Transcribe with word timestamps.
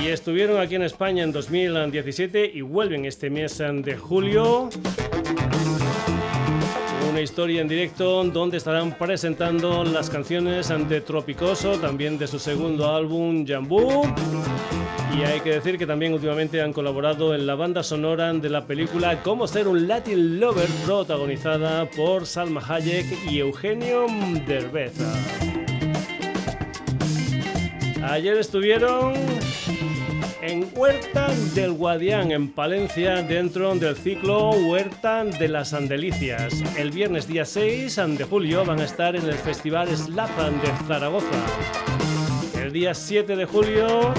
y 0.00 0.08
estuvieron 0.08 0.60
aquí 0.60 0.76
en 0.76 0.82
España 0.82 1.24
en 1.24 1.32
2017 1.32 2.52
y 2.54 2.60
vuelven 2.60 3.04
este 3.04 3.30
mes 3.30 3.58
de 3.58 3.96
julio 3.96 4.70
una 7.20 7.24
historia 7.24 7.60
en 7.60 7.68
directo 7.68 8.24
donde 8.24 8.56
estarán 8.56 8.96
presentando 8.96 9.84
las 9.84 10.08
canciones 10.08 10.72
de 10.88 11.02
Tropicoso, 11.02 11.78
también 11.78 12.16
de 12.16 12.26
su 12.26 12.38
segundo 12.38 12.96
álbum 12.96 13.46
Jambú. 13.46 14.04
Y 15.14 15.22
hay 15.24 15.40
que 15.40 15.50
decir 15.50 15.76
que 15.76 15.86
también 15.86 16.14
últimamente 16.14 16.62
han 16.62 16.72
colaborado 16.72 17.34
en 17.34 17.46
la 17.46 17.56
banda 17.56 17.82
sonora 17.82 18.32
de 18.32 18.48
la 18.48 18.64
película 18.64 19.22
Cómo 19.22 19.46
ser 19.46 19.68
un 19.68 19.86
Latin 19.86 20.40
Lover, 20.40 20.66
protagonizada 20.86 21.84
por 21.90 22.24
Salma 22.24 22.62
Hayek 22.66 23.30
y 23.30 23.40
Eugenio 23.40 24.06
Derbez. 24.46 24.94
Ayer 28.02 28.38
estuvieron 28.38 29.12
en 30.42 30.70
Huerta 30.74 31.28
del 31.54 31.72
Guadián, 31.72 32.32
en 32.32 32.48
Palencia, 32.52 33.22
dentro 33.22 33.74
del 33.74 33.96
ciclo 33.96 34.50
Huerta 34.50 35.24
de 35.24 35.48
las 35.48 35.74
Andelicias. 35.74 36.54
El 36.76 36.90
viernes 36.90 37.26
día 37.26 37.44
6 37.44 37.96
de 38.18 38.24
julio 38.24 38.64
van 38.64 38.80
a 38.80 38.84
estar 38.84 39.16
en 39.16 39.24
el 39.24 39.34
Festival 39.34 39.94
Slapan 39.94 40.60
de 40.60 40.68
Zaragoza. 40.86 41.26
El 42.60 42.72
día 42.72 42.94
7 42.94 43.36
de 43.36 43.44
julio 43.44 44.14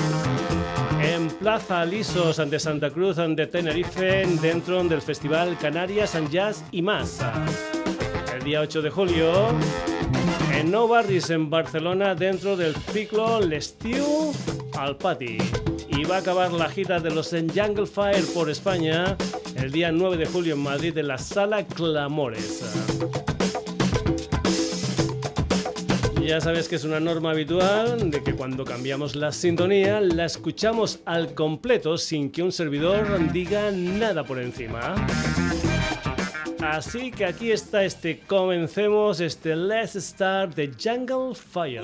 en 1.02 1.30
Plaza 1.30 1.82
Alisos 1.82 2.38
de 2.38 2.60
Santa 2.60 2.90
Cruz 2.92 3.18
de 3.18 3.48
Tenerife, 3.48 4.26
dentro 4.42 4.84
del 4.84 5.02
Festival 5.02 5.58
Canarias 5.60 6.16
and 6.16 6.30
Jazz 6.30 6.64
y 6.72 6.82
más. 6.82 7.20
El 8.36 8.44
día 8.44 8.62
8 8.62 8.82
de 8.82 8.90
julio 8.90 9.32
en 10.54 10.70
No 10.70 10.88
Barris 10.88 11.30
en 11.32 11.50
Barcelona, 11.50 12.14
dentro 12.14 12.56
del 12.56 12.76
ciclo 12.76 13.40
L'estiu 13.40 14.34
al 14.78 14.98
Pati 14.98 15.38
y 16.02 16.04
va 16.04 16.16
a 16.16 16.20
acabar 16.20 16.52
la 16.52 16.68
gira 16.68 17.00
de 17.00 17.12
los 17.12 17.30
Jungle 17.30 17.86
Fire 17.86 18.26
por 18.34 18.50
España 18.50 19.16
el 19.56 19.72
día 19.72 19.92
9 19.92 20.18
de 20.18 20.26
julio 20.26 20.56
en 20.56 20.62
Madrid 20.62 20.98
en 20.98 21.08
la 21.08 21.20
Sala 21.20 21.64
Clamores. 21.68 22.64
Ya 26.20 26.42
sabes 26.42 26.68
que 26.68 26.78
es 26.78 26.86
una 26.86 27.00
norma 27.00 27.32
habitual 27.32 28.10
de 28.10 28.24
que 28.24 28.34
cuando 28.34 28.66
cambiamos 28.66 29.16
la 29.16 29.32
sintonía 29.32 30.02
la 30.02 30.26
escuchamos 30.26 31.02
al 31.06 31.36
completo 31.36 32.00
sin 32.00 32.32
que 32.32 32.42
un 32.42 32.52
servidor 32.52 33.32
diga 33.32 33.70
nada 33.70 34.24
por 34.24 34.40
encima. 34.40 34.96
Así 36.64 37.12
que 37.12 37.26
aquí 37.26 37.52
está 37.52 37.84
este 37.84 38.22
comencemos 38.22 39.20
este 39.20 39.56
Let's 39.56 39.94
Start 39.94 40.56
de 40.56 40.72
Jungle 40.84 41.36
Fire. 41.36 41.84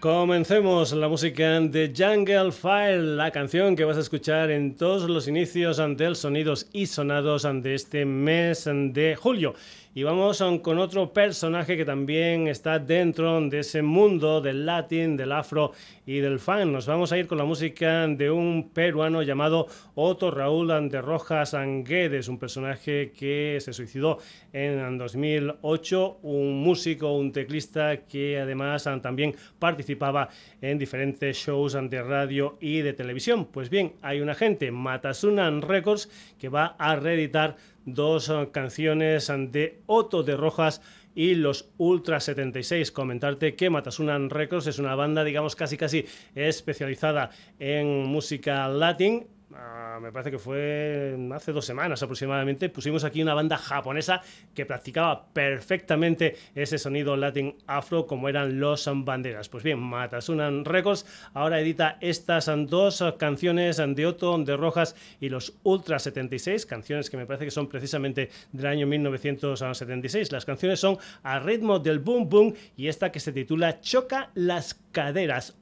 Comencemos 0.00 0.92
la 0.94 1.08
música 1.08 1.60
de 1.60 1.92
Jungle 1.94 2.52
Fire, 2.52 3.02
la 3.02 3.30
canción 3.30 3.76
que 3.76 3.84
vas 3.84 3.98
a 3.98 4.00
escuchar 4.00 4.50
en 4.50 4.74
todos 4.74 5.10
los 5.10 5.28
inicios 5.28 5.78
ante 5.78 6.06
el 6.06 6.16
sonidos 6.16 6.68
y 6.72 6.86
sonados 6.86 7.44
ante 7.44 7.74
este 7.74 8.06
mes 8.06 8.64
de 8.64 9.14
julio. 9.14 9.54
Y 9.92 10.04
vamos 10.04 10.40
con 10.62 10.78
otro 10.78 11.12
personaje 11.12 11.76
que 11.76 11.84
también 11.84 12.46
está 12.46 12.78
dentro 12.78 13.40
de 13.40 13.58
ese 13.58 13.82
mundo 13.82 14.40
del 14.40 14.64
latín, 14.64 15.16
del 15.16 15.32
afro 15.32 15.72
y 16.06 16.20
del 16.20 16.38
fan. 16.38 16.72
Nos 16.72 16.86
vamos 16.86 17.10
a 17.10 17.18
ir 17.18 17.26
con 17.26 17.38
la 17.38 17.44
música 17.44 18.06
de 18.06 18.30
un 18.30 18.70
peruano 18.72 19.22
llamado 19.22 19.66
Otto 19.96 20.30
Raúl 20.30 20.68
de 20.88 21.00
Rojas 21.00 21.54
Anguedes, 21.54 22.28
un 22.28 22.38
personaje 22.38 23.10
que 23.10 23.58
se 23.60 23.72
suicidó 23.72 24.18
en 24.52 24.96
2008, 24.96 26.18
un 26.22 26.62
músico, 26.62 27.12
un 27.12 27.32
teclista 27.32 28.04
que 28.04 28.38
además 28.38 28.88
también 29.02 29.34
participaba 29.58 30.28
en 30.60 30.78
diferentes 30.78 31.36
shows 31.36 31.76
de 31.90 32.02
radio 32.02 32.58
y 32.60 32.82
de 32.82 32.92
televisión. 32.92 33.46
Pues 33.46 33.70
bien, 33.70 33.94
hay 34.02 34.20
una 34.20 34.36
gente, 34.36 34.70
Matasunan 34.70 35.62
Records, 35.62 36.08
que 36.38 36.48
va 36.48 36.76
a 36.78 36.94
reeditar 36.94 37.56
dos 37.94 38.28
eh, 38.28 38.48
canciones 38.52 39.32
de 39.50 39.80
Otto 39.86 40.22
de 40.22 40.36
Rojas 40.36 40.82
y 41.14 41.34
los 41.34 41.70
Ultra 41.78 42.20
76. 42.20 42.92
Comentarte 42.92 43.56
que 43.56 43.70
Matasunan 43.70 44.30
Records 44.30 44.66
es 44.66 44.78
una 44.78 44.94
banda, 44.94 45.24
digamos, 45.24 45.56
casi 45.56 45.76
casi 45.76 46.06
especializada 46.34 47.30
en 47.58 48.04
música 48.06 48.68
latín 48.68 49.26
Ah, 49.54 49.98
me 50.00 50.12
parece 50.12 50.30
que 50.30 50.38
fue 50.38 51.16
hace 51.34 51.52
dos 51.52 51.64
semanas 51.64 52.02
aproximadamente, 52.02 52.68
pusimos 52.68 53.02
aquí 53.02 53.20
una 53.20 53.34
banda 53.34 53.56
japonesa 53.56 54.22
que 54.54 54.64
practicaba 54.64 55.26
perfectamente 55.32 56.36
ese 56.54 56.78
sonido 56.78 57.16
latin 57.16 57.56
afro 57.66 58.06
como 58.06 58.28
eran 58.28 58.60
los 58.60 58.88
banderas. 58.92 59.48
Pues 59.48 59.64
bien, 59.64 59.80
Matasunan 59.80 60.64
Records 60.64 61.04
ahora 61.34 61.60
edita 61.60 61.98
estas 62.00 62.50
dos 62.68 63.02
canciones 63.18 63.78
de 63.78 64.06
Otto, 64.06 64.38
de 64.38 64.56
Rojas 64.56 64.94
y 65.20 65.28
los 65.28 65.58
Ultra 65.64 65.98
76, 65.98 66.64
canciones 66.66 67.10
que 67.10 67.16
me 67.16 67.26
parece 67.26 67.44
que 67.44 67.50
son 67.50 67.68
precisamente 67.68 68.30
del 68.52 68.66
año 68.66 68.86
1976. 68.86 70.30
Las 70.30 70.44
canciones 70.44 70.78
son 70.78 70.98
a 71.22 71.40
ritmo 71.40 71.78
del 71.80 71.98
boom 71.98 72.28
boom 72.28 72.54
y 72.76 72.86
esta 72.86 73.10
que 73.10 73.20
se 73.20 73.32
titula 73.32 73.80
Choca 73.80 74.30
las 74.34 74.74
caderas. 74.92 75.56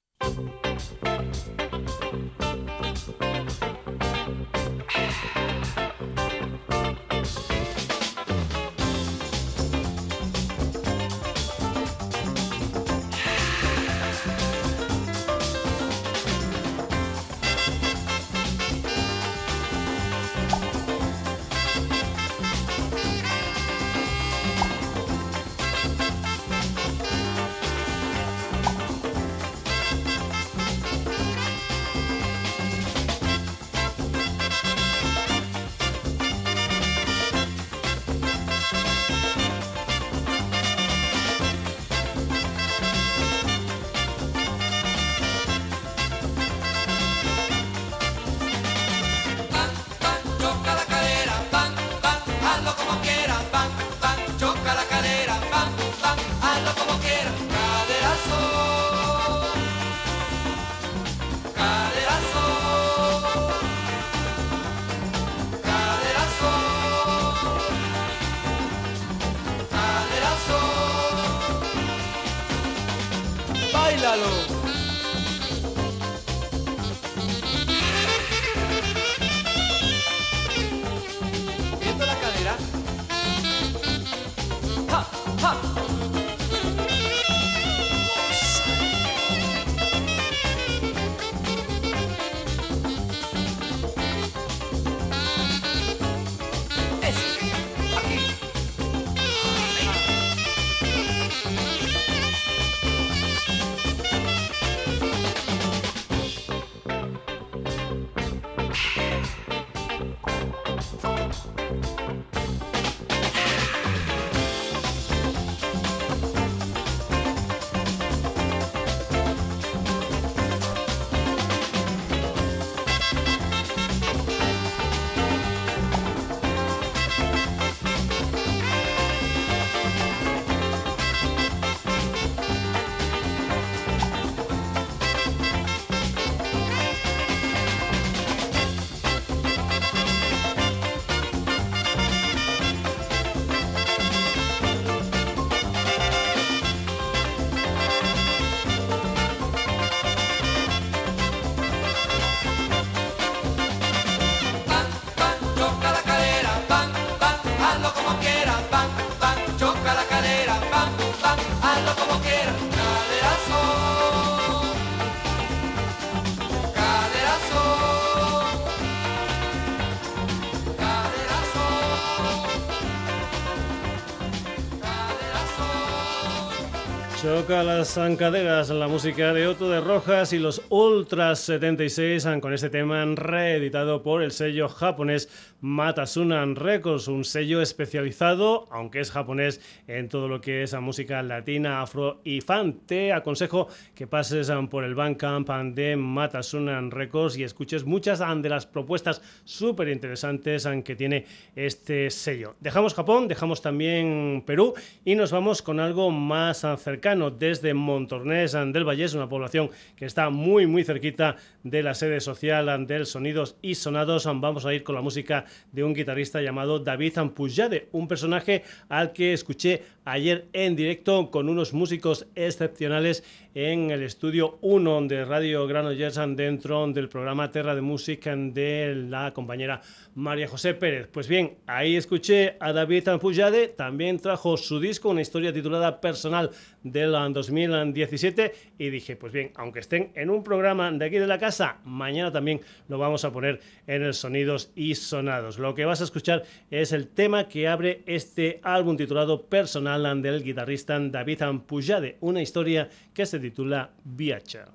Choca 177.20 177.64
las 177.64 177.94
zancaderas, 177.94 178.70
la 178.70 178.86
música 178.86 179.32
de 179.32 179.48
Otto 179.48 179.68
de 179.68 179.80
Rojas 179.80 180.32
y 180.32 180.38
los 180.38 180.62
Ultras 180.68 181.40
76 181.40 182.24
con 182.40 182.54
este 182.54 182.70
tema 182.70 183.04
reeditado 183.04 184.04
por 184.04 184.22
el 184.22 184.30
sello 184.30 184.68
japonés 184.68 185.28
Matasunan 185.60 186.54
Records, 186.54 187.08
un 187.08 187.24
sello 187.24 187.60
especializado, 187.60 188.68
aunque 188.70 189.00
es 189.00 189.10
japonés, 189.10 189.60
en 189.88 190.08
todo 190.08 190.28
lo 190.28 190.40
que 190.40 190.62
es 190.62 190.72
la 190.72 190.80
música 190.80 191.20
latina, 191.24 191.82
afro 191.82 192.20
y 192.22 192.40
fan. 192.40 192.74
Te 192.86 193.12
aconsejo 193.12 193.66
que 193.96 194.06
pases 194.06 194.52
por 194.70 194.84
el 194.84 194.94
Bandcamp 194.94 195.50
de 195.74 195.96
Matasunan 195.96 196.92
Records 196.92 197.36
y 197.36 197.42
escuches 197.42 197.84
muchas 197.84 198.20
de 198.20 198.48
las 198.48 198.66
propuestas 198.66 199.20
súper 199.42 199.88
interesantes 199.88 200.68
que 200.84 200.94
tiene 200.94 201.26
este 201.56 202.10
sello. 202.10 202.54
Dejamos 202.60 202.94
Japón, 202.94 203.26
dejamos 203.26 203.60
también 203.60 204.44
Perú 204.46 204.74
y 205.04 205.16
nos 205.16 205.32
vamos 205.32 205.62
con 205.62 205.80
algo 205.80 206.12
más 206.12 206.64
cercano 206.78 207.07
Desde 207.08 207.72
Montornés 207.72 208.52
del 208.52 208.84
Vallés, 208.84 209.14
una 209.14 209.30
población 209.30 209.70
que 209.96 210.04
está 210.04 210.28
muy, 210.28 210.66
muy 210.66 210.84
cerquita 210.84 211.36
de 211.62 211.82
la 211.82 211.94
sede 211.94 212.20
social 212.20 212.86
del 212.86 213.06
Sonidos 213.06 213.56
y 213.62 213.76
Sonados. 213.76 214.26
Vamos 214.26 214.66
a 214.66 214.74
ir 214.74 214.84
con 214.84 214.94
la 214.94 215.00
música 215.00 215.46
de 215.72 215.84
un 215.84 215.94
guitarrista 215.94 216.42
llamado 216.42 216.80
David 216.80 217.16
Ampujade, 217.16 217.88
un 217.92 218.08
personaje 218.08 218.62
al 218.90 219.14
que 219.14 219.32
escuché 219.32 219.84
ayer 220.04 220.48
en 220.52 220.76
directo 220.76 221.30
con 221.30 221.48
unos 221.48 221.72
músicos 221.72 222.26
excepcionales 222.34 223.24
en 223.54 223.90
el 223.90 224.02
estudio 224.02 224.58
1 224.60 225.08
de 225.08 225.24
Radio 225.24 225.66
Granollers 225.66 226.20
dentro 226.36 226.86
del 226.88 227.08
programa 227.08 227.50
Terra 227.50 227.74
de 227.74 227.80
Música 227.80 228.36
de 228.36 228.94
la 229.08 229.32
compañera 229.32 229.80
María 230.14 230.46
José 230.46 230.74
Pérez. 230.74 231.08
Pues 231.10 231.26
bien, 231.26 231.58
ahí 231.66 231.96
escuché 231.96 232.56
a 232.60 232.72
David 232.72 233.08
Ampujade, 233.08 233.68
también 233.68 234.18
trajo 234.18 234.56
su 234.56 234.78
disco, 234.78 235.10
una 235.10 235.22
historia 235.22 235.52
titulada 235.52 236.00
Personal 236.00 236.50
del 236.98 237.32
2017 237.32 238.52
y 238.78 238.90
dije, 238.90 239.16
pues 239.16 239.32
bien, 239.32 239.52
aunque 239.56 239.80
estén 239.80 240.10
en 240.14 240.30
un 240.30 240.42
programa 240.42 240.90
de 240.90 241.04
aquí 241.04 241.18
de 241.18 241.26
la 241.26 241.38
casa, 241.38 241.78
mañana 241.84 242.32
también 242.32 242.60
lo 242.88 242.98
vamos 242.98 243.24
a 243.24 243.32
poner 243.32 243.60
en 243.86 244.02
el 244.02 244.14
Sonidos 244.14 244.70
y 244.74 244.94
Sonados. 244.94 245.58
Lo 245.58 245.74
que 245.74 245.84
vas 245.84 246.00
a 246.00 246.04
escuchar 246.04 246.44
es 246.70 246.92
el 246.92 247.08
tema 247.08 247.48
que 247.48 247.68
abre 247.68 248.02
este 248.06 248.60
álbum 248.62 248.96
titulado 248.96 249.46
Personal 249.46 250.22
del 250.22 250.42
guitarrista 250.42 250.98
David 250.98 251.42
Ampujade, 251.42 252.16
una 252.20 252.42
historia 252.42 252.88
que 253.12 253.26
se 253.26 253.38
titula 253.38 253.90
Viacha. 254.04 254.66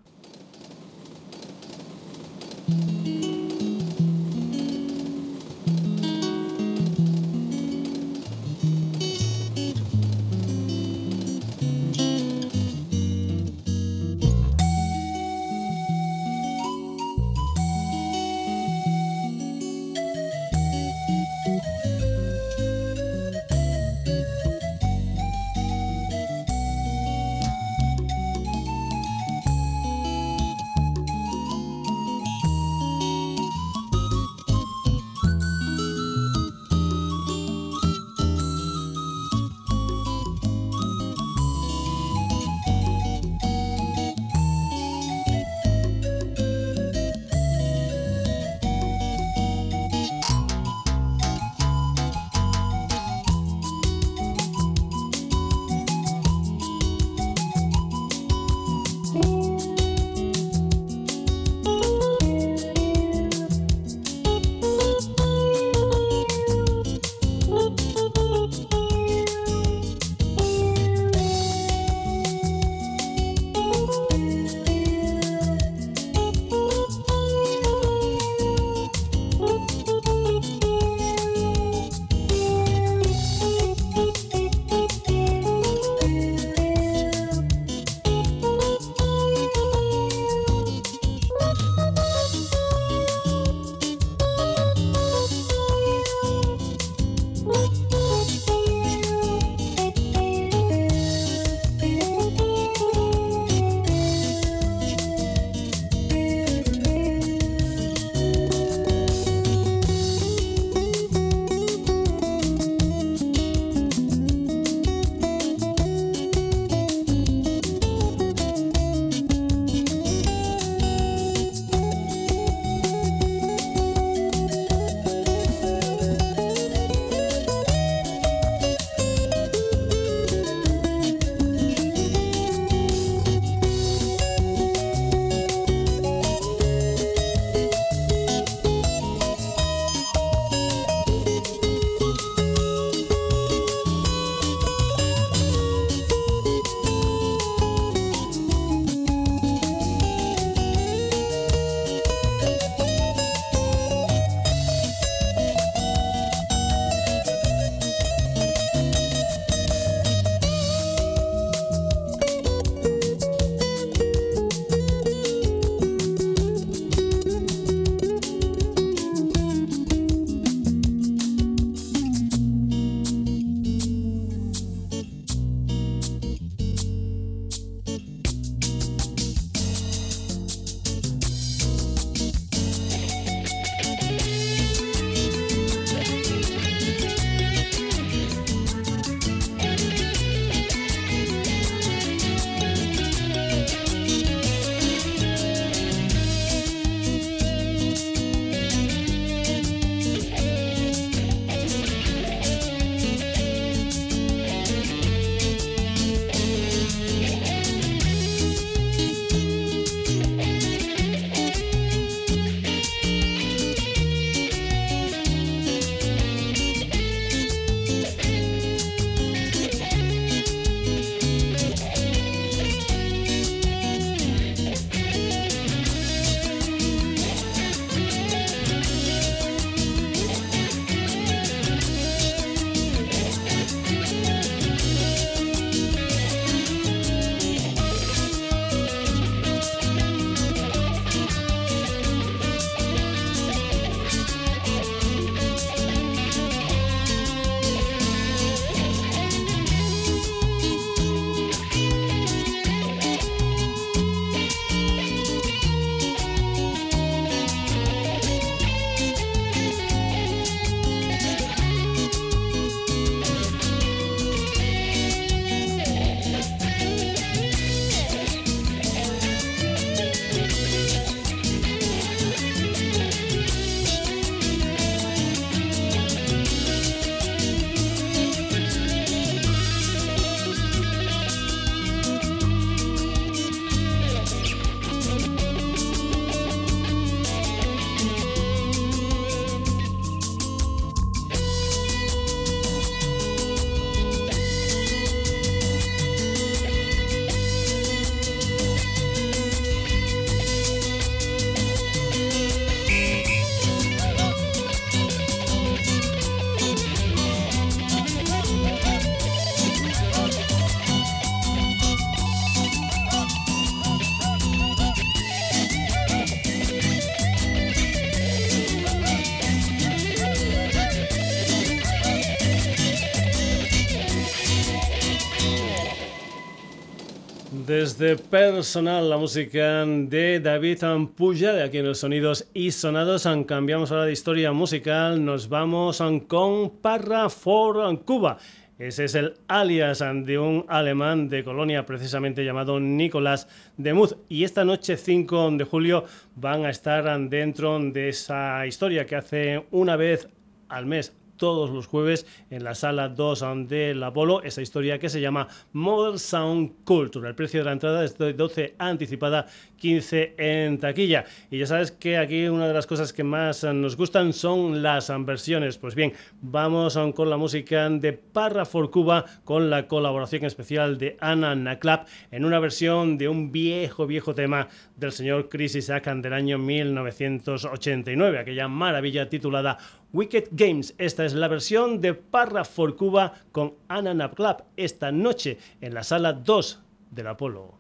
Desde 327.84 328.16
personal, 328.16 329.10
la 329.10 329.18
música 329.18 329.86
de 329.86 330.40
David 330.40 330.86
Ampuya, 330.86 331.52
de 331.52 331.64
aquí 331.64 331.80
en 331.80 331.86
los 331.88 332.00
Sonidos 332.00 332.48
y 332.54 332.72
Sonados. 332.72 333.28
Cambiamos 333.46 333.92
ahora 333.92 334.06
de 334.06 334.14
historia 334.14 334.54
musical, 334.54 335.26
nos 335.26 335.50
vamos 335.50 336.02
con 336.30 336.78
Parra 336.78 337.30
for 337.30 338.02
Cuba. 338.06 338.38
Ese 338.80 339.04
es 339.04 339.16
el 339.16 339.34
alias 339.50 340.00
de 340.00 340.40
un 340.40 340.64
alemán 340.70 341.28
de 341.28 341.44
Colonia, 341.44 341.86
precisamente 341.86 342.46
llamado 342.46 342.80
Nicolás 342.80 343.50
de 343.76 343.94
Muz. 343.94 344.16
Y 344.30 344.46
esta 344.46 344.64
noche, 344.64 344.96
5 344.96 345.52
de 345.52 345.66
julio, 345.66 346.06
van 346.38 346.66
a 346.66 346.70
estar 346.70 347.20
dentro 347.28 347.78
de 347.80 348.08
esa 348.08 348.66
historia 348.66 349.06
que 349.06 349.18
hace 349.18 349.66
una 349.72 349.98
vez 349.98 350.30
al 350.70 350.86
mes 350.86 351.14
todos 351.44 351.72
los 351.72 351.88
jueves 351.88 352.26
en 352.50 352.64
la 352.64 352.74
sala 352.74 353.10
2 353.10 353.68
del 353.68 354.02
Apolo, 354.02 354.42
esa 354.44 354.62
historia 354.62 354.98
que 354.98 355.10
se 355.10 355.20
llama 355.20 355.50
Modern 355.74 356.18
Sound 356.18 356.86
Culture. 356.86 357.28
El 357.28 357.36
precio 357.36 357.60
de 357.60 357.66
la 357.66 357.74
entrada 357.74 358.06
es 358.06 358.18
de 358.18 358.32
12 358.32 358.76
anticipada, 358.78 359.48
15 359.76 360.36
en 360.38 360.78
taquilla. 360.78 361.26
Y 361.52 361.58
ya 361.58 361.68
sabes 361.68 361.92
que 361.92 362.18
aquí 362.18 362.48
una 362.48 362.70
de 362.70 362.74
las 362.74 362.88
cosas 362.88 363.12
que 363.12 363.26
más 363.26 363.66
nos 363.66 363.98
gustan 363.98 364.32
son 364.32 364.82
las 364.82 365.12
versiones. 365.26 365.78
Pues 365.78 365.96
bien, 365.96 366.14
vamos 366.42 366.98
con 367.14 367.30
la 367.30 367.36
música 367.36 367.90
de 367.90 368.14
Parra 368.14 368.64
for 368.64 368.90
Cuba 368.90 369.26
con 369.44 369.70
la 369.70 369.90
colaboración 369.90 370.46
especial 370.46 370.98
de 370.98 371.18
Anna 371.20 371.56
Naklap 371.56 372.08
en 372.32 372.46
una 372.46 372.60
versión 372.60 373.18
de 373.18 373.28
un 373.28 373.52
viejo, 373.52 374.08
viejo 374.08 374.34
tema 374.34 374.70
del 374.96 375.12
señor 375.12 375.50
Chris 375.50 375.76
Isaac 375.76 376.06
del 376.06 376.32
año 376.32 376.58
1989, 376.58 378.40
aquella 378.40 378.70
maravilla 378.70 379.28
titulada 379.28 379.78
Wicked 380.14 380.50
Games. 380.52 380.94
Esta 381.00 381.26
es 381.26 381.34
la 381.34 381.48
versión 381.48 382.00
de 382.00 382.14
Parra 382.14 382.64
for 382.64 382.96
Cuba 382.96 383.34
con 383.52 383.74
Anna 383.88 384.32
Club 384.32 384.64
esta 384.78 385.12
noche 385.12 385.58
en 385.82 385.96
la 385.96 386.04
sala 386.04 386.34
2 386.34 386.84
del 387.12 387.28
Apolo. 387.28 387.74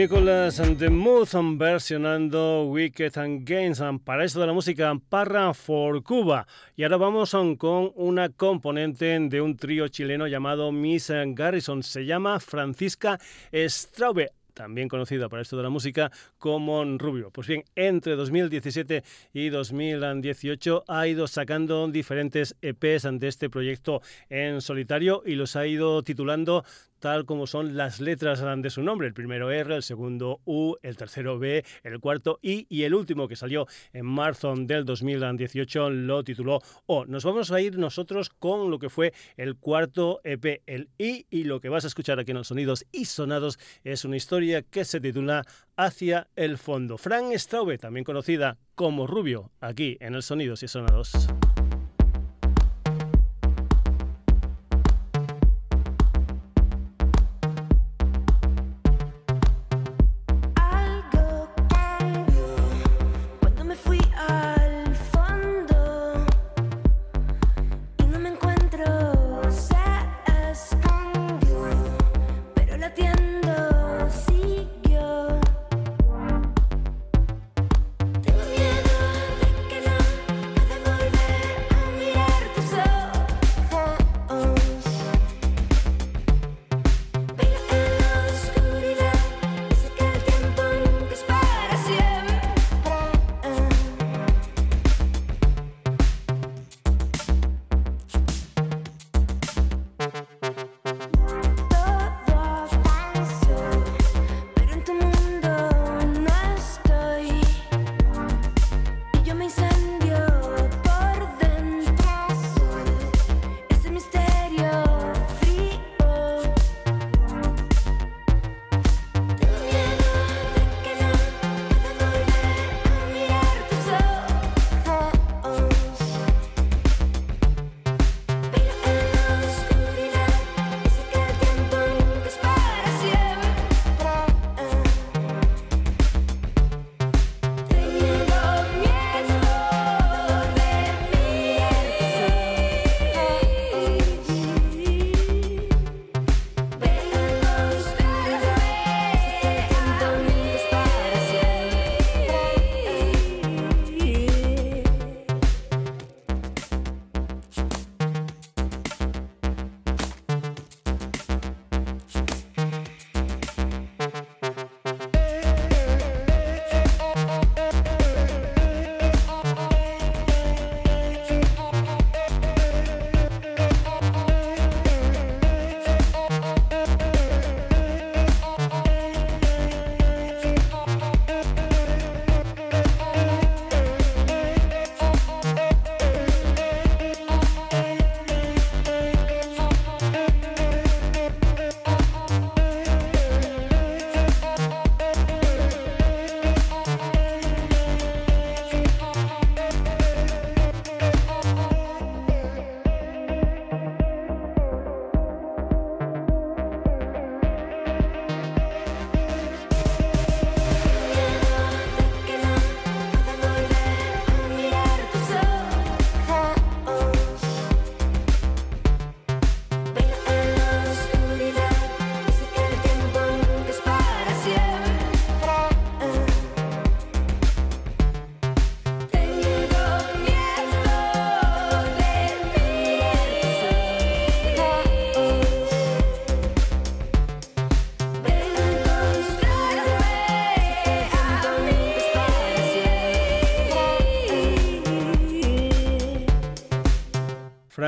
Nicholas 0.00 0.58
and 0.60 0.78
the 0.78 0.88
Mood 0.88 1.28
versionando 1.58 2.64
Wicked 2.64 3.18
and 3.18 3.46
Games 3.46 3.82
para 4.02 4.24
eso 4.24 4.40
de 4.40 4.46
la 4.46 4.54
música 4.54 4.98
Parra 5.10 5.52
for 5.52 6.02
Cuba. 6.02 6.46
Y 6.74 6.84
ahora 6.84 6.96
vamos 6.96 7.36
con 7.58 7.92
una 7.96 8.30
componente 8.30 9.18
de 9.20 9.40
un 9.42 9.58
trío 9.58 9.88
chileno 9.88 10.26
llamado 10.26 10.72
Miss 10.72 11.12
Garrison. 11.34 11.82
Se 11.82 12.06
llama 12.06 12.40
Francisca 12.40 13.20
Straube 13.52 14.30
también 14.54 14.88
conocida 14.88 15.28
para 15.28 15.42
esto 15.42 15.56
de 15.56 15.62
la 15.62 15.70
música 15.70 16.10
como 16.38 16.84
Rubio. 16.98 17.30
Pues 17.30 17.46
bien, 17.46 17.64
entre 17.76 18.14
2017 18.16 19.02
y 19.32 19.48
2018 19.48 20.84
ha 20.86 21.06
ido 21.06 21.26
sacando 21.28 21.88
diferentes 21.88 22.56
EPs 22.60 23.06
de 23.18 23.28
este 23.28 23.48
proyecto 23.48 24.02
en 24.28 24.60
solitario 24.60 25.22
y 25.24 25.34
los 25.34 25.56
ha 25.56 25.66
ido 25.66 26.02
titulando 26.02 26.64
tal 27.00 27.24
como 27.24 27.46
son 27.46 27.76
las 27.76 28.00
letras 28.00 28.40
de 28.40 28.70
su 28.70 28.82
nombre. 28.82 29.08
El 29.08 29.14
primero 29.14 29.50
R, 29.50 29.74
el 29.74 29.82
segundo 29.82 30.40
U, 30.44 30.76
el 30.82 30.96
tercero 30.96 31.38
B, 31.38 31.64
el 31.82 31.98
cuarto 31.98 32.38
I 32.42 32.66
y 32.68 32.84
el 32.84 32.94
último 32.94 33.26
que 33.26 33.36
salió 33.36 33.66
en 33.92 34.06
marzo 34.06 34.54
del 34.56 34.84
2018 34.84 35.90
lo 35.90 36.22
tituló 36.22 36.60
O. 36.86 37.06
Nos 37.06 37.24
vamos 37.24 37.50
a 37.50 37.60
ir 37.60 37.78
nosotros 37.78 38.30
con 38.30 38.70
lo 38.70 38.78
que 38.78 38.88
fue 38.88 39.12
el 39.36 39.56
cuarto 39.56 40.20
EP, 40.24 40.62
el 40.66 40.88
I, 40.98 41.26
y 41.30 41.44
lo 41.44 41.60
que 41.60 41.68
vas 41.68 41.84
a 41.84 41.88
escuchar 41.88 42.20
aquí 42.20 42.30
en 42.30 42.38
los 42.38 42.48
sonidos 42.48 42.84
y 42.92 43.06
sonados 43.06 43.58
es 43.82 44.04
una 44.04 44.16
historia 44.16 44.62
que 44.62 44.84
se 44.84 45.00
titula 45.00 45.44
Hacia 45.76 46.28
el 46.36 46.58
fondo. 46.58 46.98
Frank 46.98 47.32
Straube, 47.34 47.78
también 47.78 48.04
conocida 48.04 48.58
como 48.74 49.06
Rubio, 49.06 49.50
aquí 49.60 49.96
en 50.00 50.14
el 50.14 50.22
Sonidos 50.22 50.62
y 50.62 50.68
Sonados. 50.68 51.12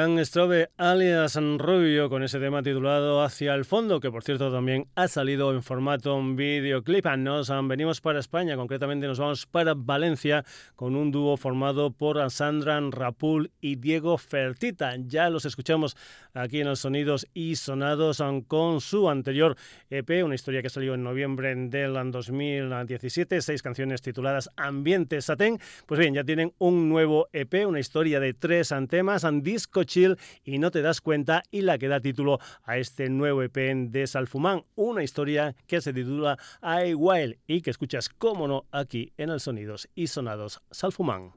Strobe 0.03 0.69
alias 0.79 1.37
Rubio 1.37 2.11
con 2.11 2.25
ese 2.25 2.41
tema 2.41 2.61
titulado 2.61 3.23
Hacia 3.23 3.55
el 3.55 3.65
fondo, 3.65 4.01
que 4.01 4.11
por 4.11 4.25
cierto 4.25 4.51
también 4.51 4.89
ha 4.97 5.07
salido 5.07 5.53
en 5.53 5.63
formato 5.63 6.21
videoclip. 6.21 7.07
Nos 7.19 7.53
venimos 7.69 8.01
para 8.01 8.19
España, 8.19 8.57
concretamente 8.57 9.07
nos 9.07 9.21
vamos 9.21 9.47
para 9.47 9.75
Valencia 9.77 10.45
con 10.75 10.97
un 10.97 11.13
dúo 11.13 11.37
formado 11.37 11.93
por 11.93 12.29
Sandra 12.33 12.81
Rapul 12.91 13.53
y 13.61 13.77
Diego 13.77 14.19
Fertita. 14.19 14.97
Ya 14.97 15.31
los 15.31 15.45
escuchamos 15.45 15.97
aquí 16.35 16.61
en 16.61 16.67
los 16.67 16.81
Sonidos 16.81 17.29
y 17.33 17.55
Sonados 17.55 18.21
con 18.49 18.81
su 18.81 19.09
anterior 19.09 19.57
EP, 19.89 20.25
una 20.25 20.35
historia 20.35 20.63
que 20.63 20.71
salió 20.71 20.95
en 20.95 21.05
noviembre 21.05 21.55
del 21.55 21.95
2017, 22.11 23.41
seis 23.41 23.63
canciones 23.63 24.03
tituladas 24.03 24.51
Ambiente 24.57 25.23
Satén. 25.23 25.61
Pues 25.87 26.01
bien, 26.01 26.13
ya 26.13 26.25
tienen 26.25 26.53
un 26.59 26.89
nuevo 26.89 27.29
EP, 27.33 27.67
una 27.69 27.79
historia 27.79 28.19
de 28.19 28.35
tres 28.35 28.75
temas, 28.89 29.25
Disco 29.43 29.85
Y 30.45 30.59
No 30.59 30.71
te 30.71 30.83
das 30.83 31.01
cuenta 31.01 31.43
y 31.51 31.63
la 31.63 31.79
que 31.79 31.89
da 31.89 32.01
título 32.01 32.39
a 32.65 32.79
este 32.79 33.09
nuevo 33.11 33.43
EP 33.43 33.57
de 33.91 34.07
Salfumán, 34.07 34.65
una 34.75 35.03
historia 35.03 35.55
que 35.67 35.81
se 35.81 35.93
titula 35.93 36.39
I 36.63 36.95
Wild 36.95 37.37
y 37.47 37.61
que 37.61 37.71
escuchas, 37.71 38.09
cómo 38.09 38.49
no, 38.49 38.65
aquí 38.73 39.13
en 39.17 39.31
el 39.31 39.41
Sonidos 39.41 39.89
y 39.95 40.07
Sonados 40.07 40.63
Salfumán. 40.71 41.33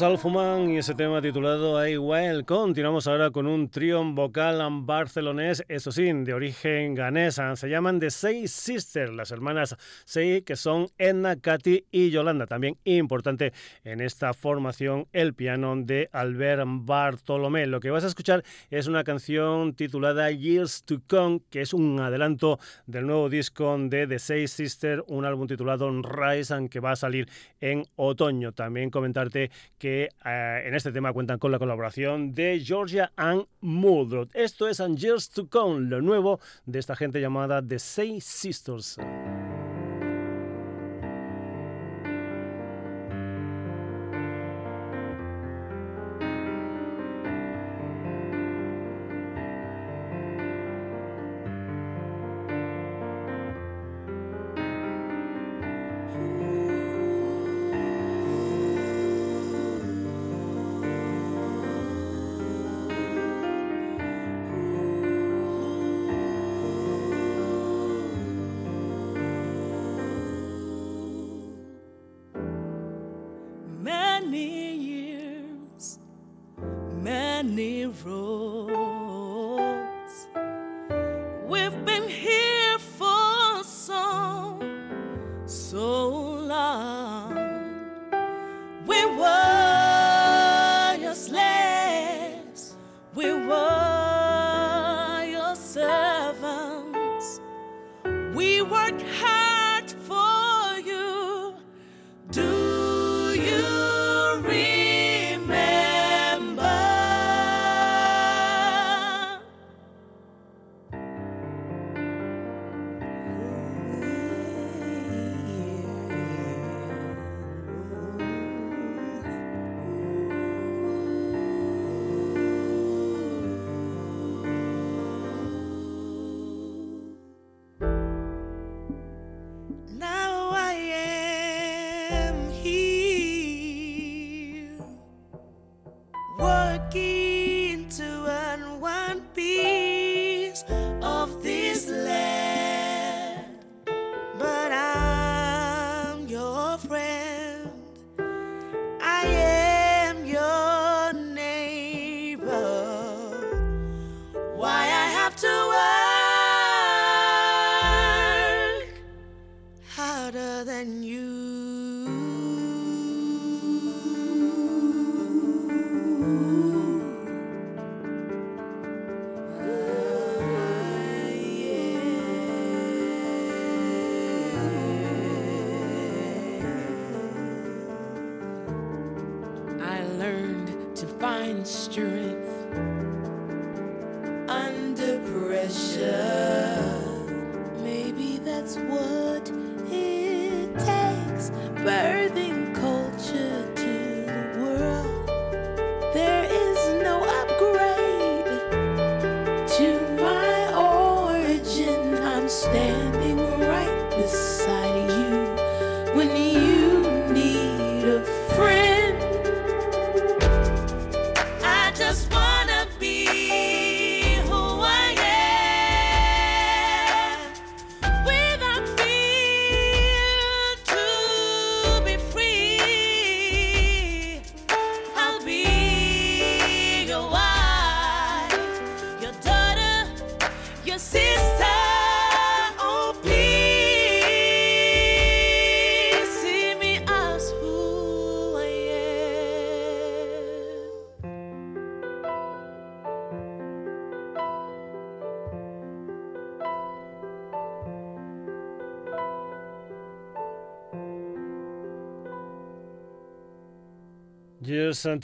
Salfuman 0.00 0.70
y 0.70 0.78
ese 0.78 0.94
tema 0.94 1.20
titulado 1.20 1.86
I 1.86 1.98
Well. 1.98 2.46
Continuamos 2.46 3.06
ahora 3.06 3.30
con 3.30 3.46
un 3.46 3.68
trío 3.68 4.02
vocal 4.02 4.66
barcelonés, 4.86 5.62
eso 5.68 5.92
sí, 5.92 6.10
de 6.10 6.32
origen 6.32 6.94
ganés. 6.94 7.38
Se 7.56 7.68
llaman 7.68 8.00
The 8.00 8.10
Say 8.10 8.48
Sisters, 8.48 9.12
las 9.12 9.30
hermanas 9.30 9.76
Say, 10.06 10.40
que 10.40 10.56
son 10.56 10.88
Edna, 10.96 11.36
Katy 11.36 11.84
y 11.90 12.08
Yolanda. 12.08 12.46
También 12.46 12.78
importante 12.84 13.52
en 13.84 14.00
esta 14.00 14.32
formación 14.32 15.06
el 15.12 15.34
piano 15.34 15.76
de 15.76 16.08
Albert 16.12 16.62
Bartolomé. 16.66 17.66
Lo 17.66 17.80
que 17.80 17.90
vas 17.90 18.04
a 18.04 18.06
escuchar 18.06 18.42
es 18.70 18.86
una 18.86 19.04
canción 19.04 19.74
titulada 19.74 20.30
Years 20.30 20.82
to 20.84 21.02
Come, 21.06 21.42
que 21.50 21.60
es 21.60 21.74
un 21.74 22.00
adelanto 22.00 22.58
del 22.86 23.06
nuevo 23.06 23.28
disco 23.28 23.76
de 23.78 24.06
The 24.06 24.18
Say 24.18 24.48
Sisters, 24.48 25.02
un 25.08 25.26
álbum 25.26 25.46
titulado 25.46 25.90
Rise, 25.90 26.70
que 26.70 26.80
va 26.80 26.92
a 26.92 26.96
salir 26.96 27.28
en 27.60 27.84
otoño. 27.96 28.52
También 28.52 28.88
comentarte 28.88 29.50
que 29.76 29.89
eh, 29.90 30.62
en 30.64 30.74
este 30.74 30.92
tema 30.92 31.12
cuentan 31.12 31.38
con 31.38 31.52
la 31.52 31.58
colaboración 31.58 32.34
de 32.34 32.60
Georgia 32.60 33.12
and 33.16 33.46
Muldrow. 33.60 34.28
Esto 34.34 34.68
es 34.68 34.80
And 34.80 34.98
Years 34.98 35.30
to 35.30 35.48
Come, 35.48 35.88
lo 35.88 36.00
nuevo 36.00 36.40
de 36.66 36.78
esta 36.78 36.96
gente 36.96 37.20
llamada 37.20 37.60
The 37.66 37.78
Say 37.78 38.20
Sisters. 38.20 38.98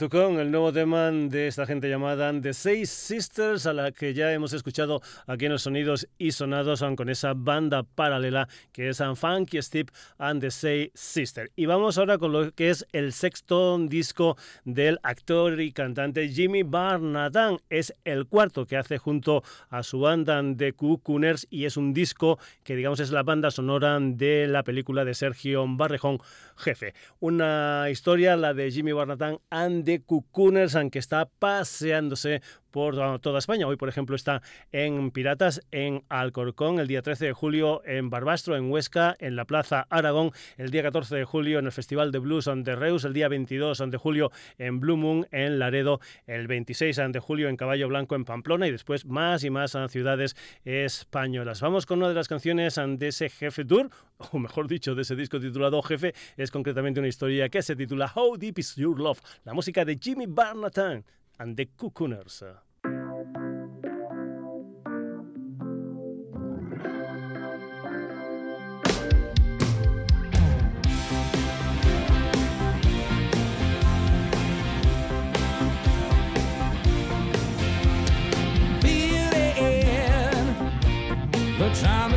Con 0.09 0.39
el 0.39 0.49
nuevo 0.49 0.71
tema 0.71 1.11
de 1.11 1.47
esta 1.47 1.65
gente 1.65 1.89
llamada 1.89 2.31
The 2.41 2.53
Six 2.53 2.89
Sisters, 2.89 3.65
a 3.65 3.73
la 3.73 3.91
que 3.91 4.13
ya 4.13 4.31
hemos 4.31 4.53
escuchado 4.53 5.01
aquí 5.25 5.47
en 5.47 5.51
los 5.51 5.63
sonidos 5.63 6.07
y 6.17 6.31
sonados 6.31 6.85
con 6.95 7.09
esa 7.09 7.33
banda 7.35 7.83
paralela 7.83 8.47
que 8.71 8.87
es 8.87 9.03
Funky 9.15 9.61
Steve 9.61 9.91
and 10.19 10.39
the 10.39 10.51
Say 10.51 10.89
Sisters. 10.93 11.51
Y 11.57 11.65
vamos 11.65 11.97
ahora 11.97 12.17
con 12.17 12.31
lo 12.31 12.49
que 12.53 12.69
es 12.69 12.87
el 12.93 13.11
sexto 13.11 13.77
disco 13.77 14.37
del 14.63 14.99
actor 15.03 15.59
y 15.59 15.73
cantante 15.73 16.29
Jimmy 16.29 16.63
Barnatan. 16.63 17.57
Es 17.69 17.93
el 18.05 18.25
cuarto 18.25 18.65
que 18.65 18.77
hace 18.77 18.97
junto 18.97 19.43
a 19.69 19.83
su 19.83 19.99
banda 19.99 20.41
de 20.41 20.71
Cucuners 20.71 21.45
y 21.49 21.65
es 21.65 21.75
un 21.75 21.93
disco 21.93 22.39
que 22.63 22.77
digamos 22.77 23.01
es 23.01 23.11
la 23.11 23.23
banda 23.23 23.51
sonora 23.51 23.99
de 23.99 24.47
la 24.47 24.63
película 24.63 25.03
de 25.03 25.13
Sergio 25.13 25.65
Barrejón, 25.67 26.19
Jefe. 26.55 26.93
Una 27.19 27.87
historia, 27.89 28.37
la 28.37 28.53
de 28.53 28.71
Jimmy 28.71 28.93
Barnatan 28.93 29.39
and 29.63 29.85
the 29.85 29.99
Cucuners, 29.99 30.75
aunque 30.75 30.99
está 30.99 31.25
paseándose 31.39 32.41
por 32.77 33.19
toda 33.21 33.39
España. 33.39 33.65
Hoy, 33.65 33.75
por 33.75 33.89
ejemplo, 33.89 34.15
está 34.15 34.43
en 34.71 35.09
Piratas, 35.09 35.61
en 35.71 36.03
Alcorcón, 36.09 36.77
el 36.77 36.85
día 36.85 37.01
13 37.01 37.25
de 37.25 37.33
julio 37.33 37.81
en 37.85 38.11
Barbastro, 38.11 38.55
en 38.55 38.69
Huesca, 38.69 39.15
en 39.17 39.35
la 39.35 39.45
Plaza 39.45 39.87
Aragón, 39.89 40.29
el 40.57 40.69
día 40.69 40.83
14 40.83 41.15
de 41.15 41.25
julio 41.25 41.57
en 41.57 41.65
el 41.65 41.71
Festival 41.71 42.11
de 42.11 42.19
Blues 42.19 42.45
de 42.45 42.75
Reus, 42.75 43.03
el 43.03 43.13
día 43.13 43.29
22 43.29 43.83
de 43.89 43.97
julio 43.97 44.31
en 44.59 44.79
Blue 44.79 44.95
Moon, 44.95 45.25
en 45.31 45.57
Laredo, 45.57 46.01
el 46.27 46.45
26 46.45 46.97
de 47.13 47.19
julio 47.19 47.49
en 47.49 47.57
Caballo 47.57 47.87
Blanco, 47.87 48.13
en 48.13 48.25
Pamplona 48.25 48.67
y 48.67 48.71
después 48.71 49.07
más 49.07 49.43
y 49.43 49.49
más 49.49 49.75
ciudades 49.89 50.35
españolas. 50.63 51.61
Vamos 51.61 51.87
con 51.87 51.97
una 51.97 52.09
de 52.09 52.13
las 52.13 52.27
canciones 52.27 52.75
de 52.75 53.07
ese 53.07 53.29
Jefe 53.29 53.65
Tour, 53.65 53.89
o 54.19 54.37
mejor 54.37 54.67
dicho, 54.67 54.93
de 54.93 55.01
ese 55.01 55.15
disco 55.15 55.39
titulado 55.39 55.81
Jefe, 55.81 56.13
es 56.37 56.51
concretamente 56.51 56.99
una 56.99 57.09
historia 57.09 57.49
que 57.49 57.63
se 57.63 57.75
titula 57.75 58.11
How 58.13 58.37
Deep 58.37 58.59
Is 58.59 58.75
Your 58.75 58.99
Love, 58.99 59.19
la 59.45 59.55
música 59.55 59.83
de 59.83 59.97
Jimmy 59.99 60.27
Barnatan 60.27 61.03
and 61.39 61.57
the 61.57 61.69
Cocooners. 61.75 62.43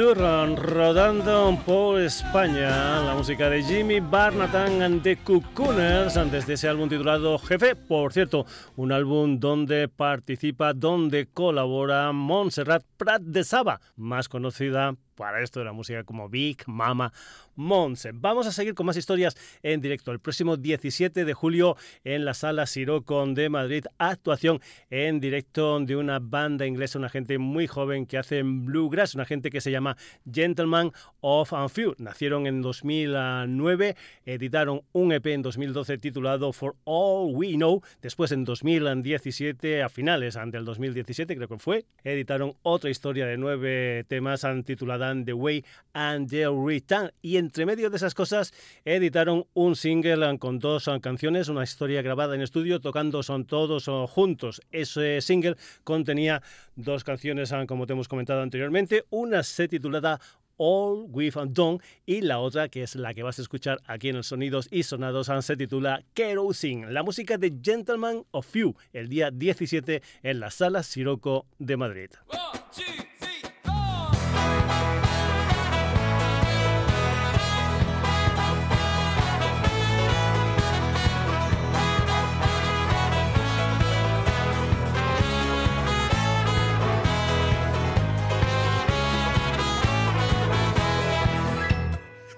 Turron 0.00 0.56
rodando 0.56 1.58
por 1.66 2.00
España. 2.00 3.02
La 3.02 3.14
música 3.14 3.50
de 3.50 3.62
Jimmy 3.62 4.00
Barnatan 4.00 4.80
and 4.80 5.02
the 5.02 5.18
Cocooners 5.18 6.14
desde 6.32 6.54
ese 6.54 6.68
álbum 6.68 6.88
titulado 6.88 7.38
Jefe. 7.38 7.76
Por 7.76 8.10
cierto, 8.14 8.46
un 8.76 8.92
álbum 8.92 9.38
donde 9.38 9.88
participa, 9.88 10.72
donde 10.72 11.26
colabora 11.26 12.12
Montserrat 12.12 12.82
Prat 12.96 13.20
de 13.20 13.44
Saba, 13.44 13.82
más 13.94 14.30
conocida 14.30 14.94
para 15.20 15.42
esto 15.42 15.58
de 15.58 15.66
la 15.66 15.74
música 15.74 16.02
como 16.02 16.30
Big 16.30 16.66
Mama 16.66 17.12
Monse. 17.54 18.12
Vamos 18.14 18.46
a 18.46 18.52
seguir 18.52 18.74
con 18.74 18.86
más 18.86 18.96
historias 18.96 19.36
en 19.62 19.82
directo. 19.82 20.12
El 20.12 20.18
próximo 20.18 20.56
17 20.56 21.26
de 21.26 21.34
julio 21.34 21.76
en 22.04 22.24
la 22.24 22.32
sala 22.32 22.64
Sirocon 22.64 23.34
de 23.34 23.50
Madrid, 23.50 23.84
actuación 23.98 24.62
en 24.88 25.20
directo 25.20 25.78
de 25.80 25.94
una 25.94 26.20
banda 26.20 26.66
inglesa, 26.66 26.98
una 26.98 27.10
gente 27.10 27.36
muy 27.36 27.66
joven 27.66 28.06
que 28.06 28.16
hace 28.16 28.42
bluegrass, 28.42 29.14
una 29.14 29.26
gente 29.26 29.50
que 29.50 29.60
se 29.60 29.70
llama 29.70 29.94
Gentleman 30.32 30.90
of 31.20 31.52
Few. 31.70 31.96
Nacieron 31.98 32.46
en 32.46 32.62
2009, 32.62 33.96
editaron 34.24 34.80
un 34.92 35.12
EP 35.12 35.26
en 35.26 35.42
2012 35.42 35.98
titulado 35.98 36.50
For 36.54 36.76
All 36.84 37.34
We 37.34 37.56
Know. 37.56 37.82
Después 38.00 38.32
en 38.32 38.46
2017, 38.46 39.82
a 39.82 39.90
finales 39.90 40.38
del 40.46 40.64
2017 40.64 41.36
creo 41.36 41.48
que 41.48 41.58
fue, 41.58 41.84
editaron 42.04 42.54
otra 42.62 42.88
historia 42.88 43.26
de 43.26 43.36
nueve 43.36 44.06
temas 44.08 44.46
titulada 44.64 45.09
The 45.24 45.32
Way 45.32 45.64
and 45.92 46.28
the 46.28 46.46
Return. 46.48 47.12
Y 47.22 47.36
entre 47.36 47.66
medio 47.66 47.90
de 47.90 47.96
esas 47.96 48.14
cosas 48.14 48.52
editaron 48.84 49.46
un 49.54 49.76
single 49.76 50.38
con 50.38 50.58
dos 50.58 50.88
canciones, 51.00 51.48
una 51.48 51.64
historia 51.64 52.02
grabada 52.02 52.34
en 52.34 52.42
estudio, 52.42 52.80
tocando 52.80 53.22
son 53.22 53.44
todos 53.44 53.86
juntos. 54.10 54.60
Ese 54.70 55.20
single 55.20 55.56
contenía 55.84 56.42
dos 56.76 57.04
canciones, 57.04 57.52
como 57.66 57.86
te 57.86 57.92
hemos 57.92 58.08
comentado 58.08 58.42
anteriormente. 58.42 59.04
Una 59.10 59.42
se 59.42 59.68
titulada 59.68 60.20
All 60.62 61.06
We've 61.08 61.40
Done 61.48 61.78
y 62.04 62.20
la 62.20 62.38
otra 62.38 62.68
que 62.68 62.82
es 62.82 62.94
la 62.94 63.14
que 63.14 63.22
vas 63.22 63.38
a 63.38 63.42
escuchar 63.42 63.80
aquí 63.86 64.10
en 64.10 64.16
el 64.16 64.24
Sonidos 64.24 64.68
y 64.70 64.82
Sonados 64.82 65.30
se 65.40 65.56
titula 65.56 66.02
Kerosene, 66.12 66.92
la 66.92 67.02
música 67.02 67.38
de 67.38 67.54
Gentleman 67.62 68.24
of 68.30 68.54
You, 68.54 68.76
el 68.92 69.08
día 69.08 69.30
17 69.30 70.02
en 70.22 70.40
la 70.40 70.50
Sala 70.50 70.82
Siroco 70.82 71.46
de 71.58 71.78
Madrid. 71.78 72.10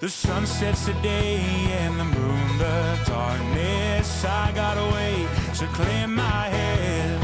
The 0.03 0.11
sun 0.11 0.47
sets 0.47 0.85
today 0.87 1.39
and 1.79 2.01
the 2.01 2.05
moon 2.05 2.59
the 2.59 2.99
darkness. 3.07 4.25
I 4.25 4.51
got 4.53 4.77
a 4.77 4.93
way 4.93 5.29
to 5.59 5.67
clear 5.69 6.09
my 6.09 6.49
head. 6.49 7.21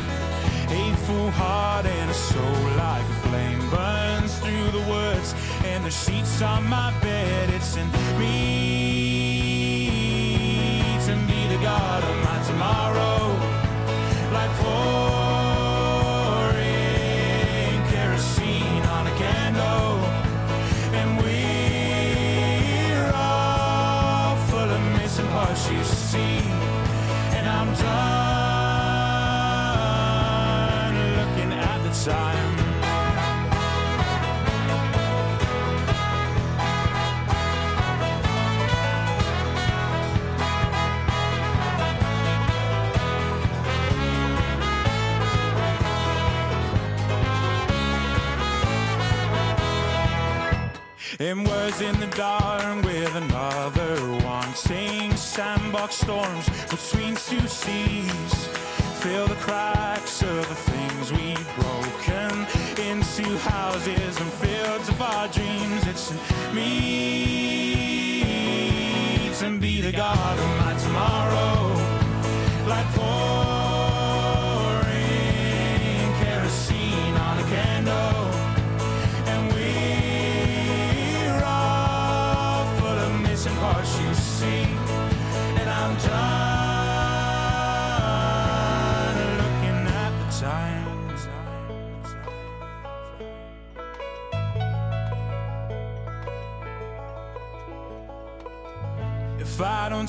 A 0.71 0.95
full 1.05 1.33
heart 1.33 1.87
and 1.87 2.09
a 2.09 2.15
soul 2.15 2.63
like 2.77 3.03
a 3.03 3.15
flame 3.27 3.69
burns 3.69 4.39
through 4.39 4.71
the 4.71 4.85
woods 4.89 5.35
and 5.65 5.85
the 5.85 5.91
sheets 5.91 6.41
on 6.41 6.69
my 6.69 6.93
bed. 7.01 7.51
It's 7.51 7.77
in 7.77 7.91
me 8.17 9.09
to 11.05 11.17
be 11.27 11.49
the 11.49 11.61
God 11.61 12.05
of 12.05 12.18
And 51.21 51.45
words 51.45 51.81
in 51.81 51.99
the 51.99 52.07
dark 52.07 52.85
with 52.85 53.13
another 53.17 53.97
one. 54.25 54.55
Sing 54.55 55.17
sandbox 55.17 55.97
storms 55.97 56.49
between 56.71 57.17
two 57.17 57.45
seas 57.49 58.49
Fill 59.01 59.27
the 59.27 59.35
cracks 59.35 60.23
of 60.23 60.49
the 60.49 60.55
things 60.55 61.13
we've 61.13 61.55
broken 61.57 62.47
Into 62.89 63.37
houses 63.39 64.21
and 64.21 64.33
fields 64.35 64.89
of 64.89 65.03
our 65.03 65.27
dreams. 65.27 65.87
It's 65.89 66.13
me. 66.55 67.49
To 69.41 69.59
be 69.59 69.81
the 69.81 69.91
God 69.91 70.39
of 70.39 70.59
my 70.61 70.75
tomorrow 70.79 71.58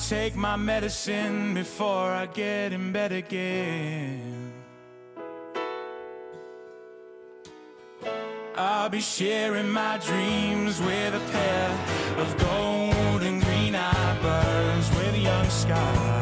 don't 0.00 0.08
take 0.08 0.36
my 0.36 0.56
medicine 0.56 1.54
before 1.54 2.10
I 2.12 2.26
get 2.26 2.72
in 2.72 2.92
bed 2.92 3.12
again 3.12 4.52
I'll 8.56 8.88
be 8.88 9.00
sharing 9.00 9.70
my 9.70 9.98
dreams 9.98 10.80
with 10.80 11.14
a 11.14 11.30
pair 11.30 11.70
of 12.18 12.38
gold 12.38 13.22
and 13.22 13.42
green 13.42 13.74
eyed 13.74 14.22
birds 14.22 14.90
with 14.96 15.16
young 15.16 15.48
skies. 15.48 16.19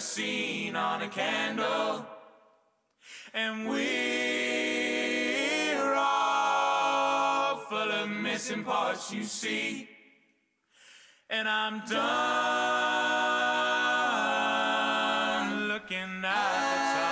Kerosene 0.00 0.74
on 0.76 1.02
a 1.02 1.08
candle. 1.08 2.06
And 3.34 3.68
we're 3.68 3.84
all 5.94 7.56
full 7.68 7.92
of 7.92 8.08
missing 8.08 8.64
parts, 8.64 9.12
you 9.12 9.24
see. 9.24 9.90
And 11.28 11.46
I'm 11.48 11.82
done 11.86 11.98
looking 15.68 16.24
at 16.24 16.94
the. 16.94 17.10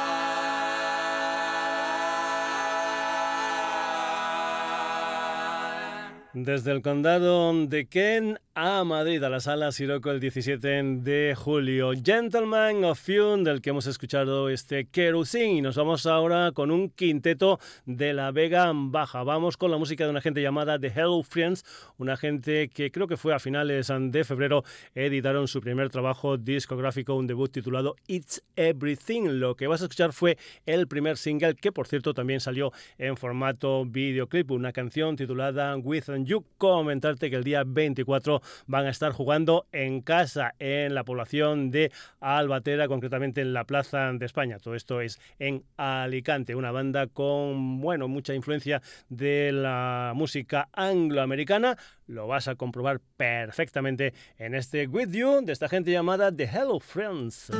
Desde 6.34 6.70
el 6.70 6.82
condado 6.82 7.66
de 7.66 7.86
Ken 7.86 8.38
a 8.60 8.82
Madrid, 8.82 9.22
a 9.22 9.28
la 9.28 9.38
sala 9.38 9.70
Siroco 9.70 10.10
el 10.10 10.18
17 10.18 10.82
de 10.82 11.36
julio. 11.36 11.92
Gentleman 12.04 12.82
of 12.82 12.98
Fune, 12.98 13.44
del 13.44 13.62
que 13.62 13.70
hemos 13.70 13.86
escuchado 13.86 14.48
este 14.48 14.86
Kerosene. 14.86 15.58
Y 15.58 15.60
nos 15.60 15.76
vamos 15.76 16.06
ahora 16.06 16.50
con 16.50 16.72
un 16.72 16.90
quinteto 16.90 17.60
de 17.86 18.12
la 18.12 18.32
Vega 18.32 18.72
Baja. 18.74 19.22
Vamos 19.22 19.56
con 19.56 19.70
la 19.70 19.76
música 19.76 20.02
de 20.02 20.10
una 20.10 20.20
gente 20.20 20.42
llamada 20.42 20.76
The 20.76 20.88
Hello 20.88 21.22
Friends, 21.22 21.64
una 21.98 22.16
gente 22.16 22.68
que 22.68 22.90
creo 22.90 23.06
que 23.06 23.16
fue 23.16 23.32
a 23.32 23.38
finales 23.38 23.92
de 23.96 24.24
febrero 24.24 24.64
editaron 24.92 25.46
su 25.46 25.60
primer 25.60 25.88
trabajo 25.88 26.36
discográfico, 26.36 27.14
un 27.14 27.28
debut 27.28 27.52
titulado 27.52 27.94
It's 28.08 28.42
Everything. 28.56 29.38
Lo 29.38 29.54
que 29.54 29.68
vas 29.68 29.82
a 29.82 29.84
escuchar 29.84 30.12
fue 30.12 30.36
el 30.66 30.88
primer 30.88 31.16
single, 31.16 31.54
que 31.54 31.70
por 31.70 31.86
cierto 31.86 32.12
también 32.12 32.40
salió 32.40 32.72
en 32.98 33.16
formato 33.16 33.84
videoclip, 33.84 34.50
una 34.50 34.72
canción 34.72 35.14
titulada 35.14 35.76
With 35.76 36.06
You. 36.24 36.44
Comentarte 36.58 37.30
que 37.30 37.36
el 37.36 37.44
día 37.44 37.62
24 37.64 38.42
van 38.66 38.86
a 38.86 38.90
estar 38.90 39.12
jugando 39.12 39.66
en 39.72 40.00
casa 40.00 40.54
en 40.58 40.94
la 40.94 41.04
población 41.04 41.70
de 41.70 41.92
Albatera, 42.20 42.88
concretamente 42.88 43.40
en 43.40 43.52
la 43.52 43.64
Plaza 43.64 44.12
de 44.12 44.26
España. 44.26 44.58
Todo 44.58 44.74
esto 44.74 45.00
es 45.00 45.20
en 45.38 45.64
Alicante, 45.76 46.54
una 46.54 46.70
banda 46.70 47.06
con 47.06 47.80
bueno, 47.80 48.08
mucha 48.08 48.34
influencia 48.34 48.82
de 49.08 49.52
la 49.52 50.12
música 50.14 50.68
angloamericana. 50.72 51.76
Lo 52.06 52.26
vas 52.26 52.48
a 52.48 52.54
comprobar 52.54 53.00
perfectamente 53.16 54.14
en 54.38 54.54
este 54.54 54.86
With 54.86 55.10
You 55.10 55.44
de 55.44 55.52
esta 55.52 55.68
gente 55.68 55.90
llamada 55.90 56.34
The 56.34 56.44
Hello 56.44 56.80
Friends. 56.80 57.50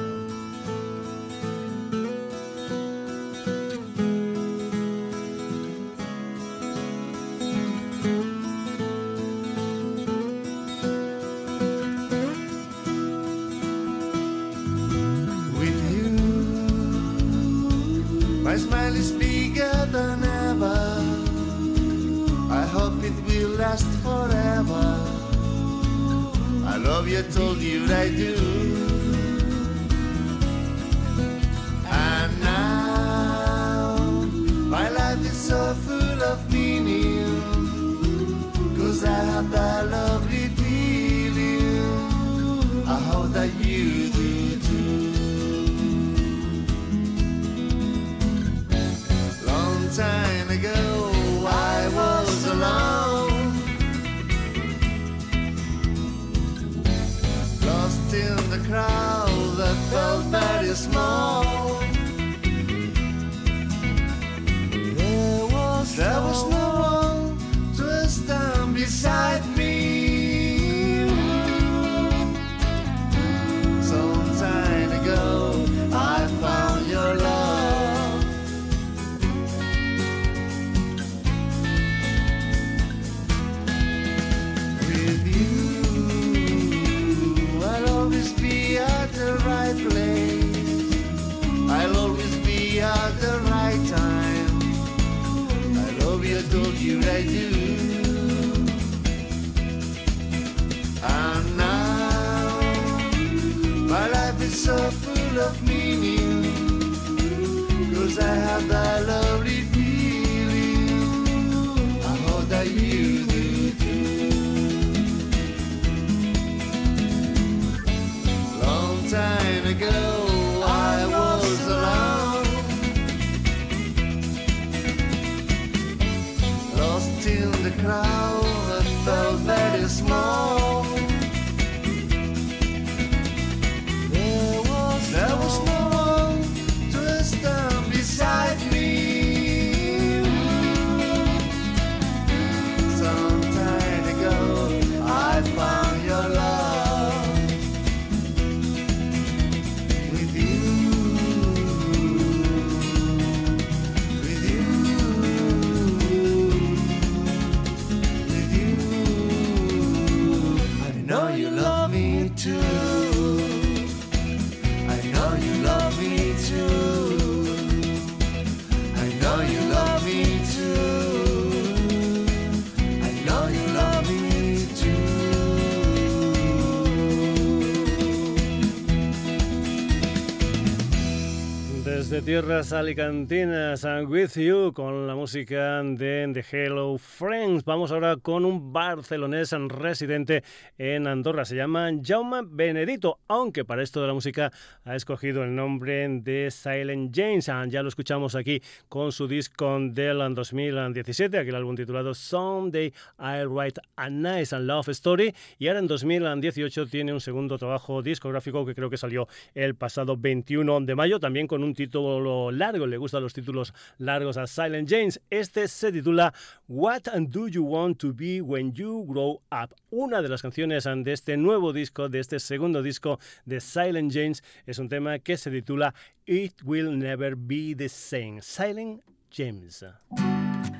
Desde 182.18 182.32
tierras 182.32 182.72
alicantinas, 182.72 183.84
I'm 183.84 184.10
with 184.10 184.30
you, 184.34 184.72
con 184.72 185.06
la 185.06 185.14
música 185.14 185.80
de 185.84 186.28
The 186.34 186.44
Hello 186.50 186.98
Friends. 186.98 187.64
Vamos 187.64 187.92
ahora 187.92 188.16
con 188.16 188.44
un 188.44 188.72
barcelonés 188.72 189.52
residente 189.68 190.42
en 190.78 191.06
Andorra. 191.06 191.44
Se 191.44 191.54
llama 191.54 191.92
Jaume 192.02 192.40
Benedito, 192.44 193.20
aunque 193.28 193.64
para 193.64 193.84
esto 193.84 194.00
de 194.00 194.08
la 194.08 194.14
música 194.14 194.50
ha 194.84 194.96
escogido 194.96 195.44
el 195.44 195.54
nombre 195.54 196.08
de 196.08 196.50
Silent 196.50 197.14
James. 197.14 197.48
Ah, 197.48 197.64
Ya 197.68 197.84
lo 197.84 197.88
escuchamos 197.88 198.34
aquí 198.34 198.60
con 198.88 199.12
su 199.12 199.28
disco 199.28 199.78
del 199.80 200.18
2017, 200.34 201.38
aquel 201.38 201.54
álbum 201.54 201.76
titulado 201.76 202.14
Someday 202.14 202.92
I'll 203.20 203.46
Write 203.46 203.80
a 203.94 204.10
Nice 204.10 204.56
and 204.56 204.66
Love 204.66 204.88
Story. 204.88 205.32
Y 205.60 205.68
ahora 205.68 205.78
en 205.78 205.86
2018 205.86 206.86
tiene 206.86 207.12
un 207.12 207.20
segundo 207.20 207.58
trabajo 207.58 208.02
discográfico 208.02 208.66
que 208.66 208.74
creo 208.74 208.90
que 208.90 208.96
salió 208.96 209.28
el 209.54 209.76
pasado 209.76 210.16
21 210.16 210.80
de 210.80 210.96
mayo, 210.96 211.20
también 211.20 211.46
con 211.46 211.62
un 211.62 211.74
título 211.74 212.07
lo 212.20 212.50
largo, 212.50 212.86
le 212.86 212.96
gustan 212.96 213.22
los 213.22 213.34
títulos 213.34 213.74
largos 213.98 214.36
a 214.36 214.46
Silent 214.46 214.88
James. 214.88 215.20
Este 215.30 215.68
se 215.68 215.92
titula 215.92 216.32
What 216.66 217.02
Do 217.28 217.48
You 217.48 217.64
Want 217.64 217.98
to 217.98 218.12
Be 218.14 218.40
When 218.40 218.72
You 218.72 219.04
Grow 219.06 219.42
Up? 219.50 219.74
Una 219.90 220.22
de 220.22 220.28
las 220.28 220.42
canciones 220.42 220.84
de 220.84 221.12
este 221.12 221.36
nuevo 221.36 221.72
disco, 221.72 222.08
de 222.08 222.20
este 222.20 222.40
segundo 222.40 222.82
disco 222.82 223.18
de 223.44 223.60
Silent 223.60 224.12
James, 224.12 224.42
es 224.66 224.78
un 224.78 224.88
tema 224.88 225.18
que 225.18 225.36
se 225.36 225.50
titula 225.50 225.94
It 226.26 226.54
Will 226.64 226.98
Never 226.98 227.36
Be 227.36 227.74
the 227.76 227.88
Same. 227.88 228.40
Silent 228.40 229.02
James. 229.30 229.84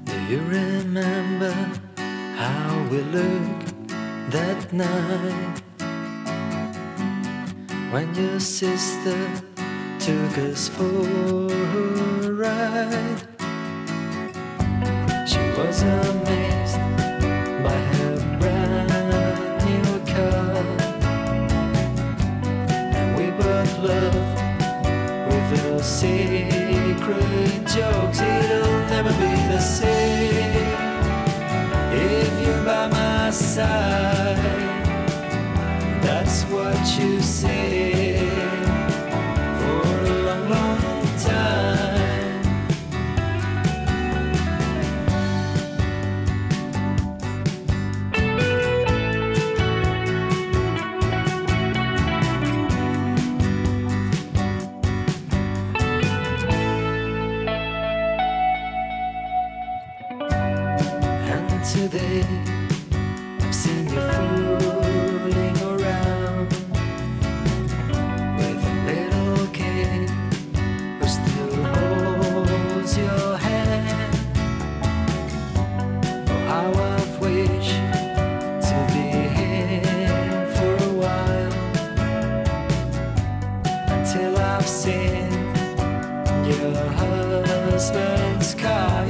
Do 0.05 0.14
you 0.31 0.41
remember 0.49 1.53
how 2.37 2.89
we 2.91 3.03
looked 3.03 3.89
that 4.31 4.72
night 4.72 5.62
when 7.91 8.14
your 8.14 8.39
sister 8.41 9.16
took 10.09 10.38
us 10.38 10.68
for 10.68 10.84
a 10.84 12.32
ride? 12.32 13.20
She 15.28 15.42
was 15.59 15.82
amazed 15.82 16.80
by 17.62 17.78
her 17.92 18.16
brand 18.40 18.88
new 19.66 19.90
car, 20.12 20.64
and 22.96 23.09
we 23.18 23.26
both 23.32 23.72
loved 23.80 24.36
with 25.28 25.50
a 25.76 25.82
secret 25.82 27.66
jokes. 27.76 28.20
It'll 28.22 28.80
never 28.88 29.12
be 29.12 29.34
the 29.52 29.61
same 29.61 30.68
if 31.92 32.32
you're 32.46 32.64
by 32.64 32.86
my 32.88 33.30
side. 33.30 34.38
That's 36.00 36.44
what 36.44 36.80
you 36.98 37.20
say 37.20 38.07
in 84.87 85.33
your 86.47 86.74
husband's 86.93 88.55
car. 88.55 89.07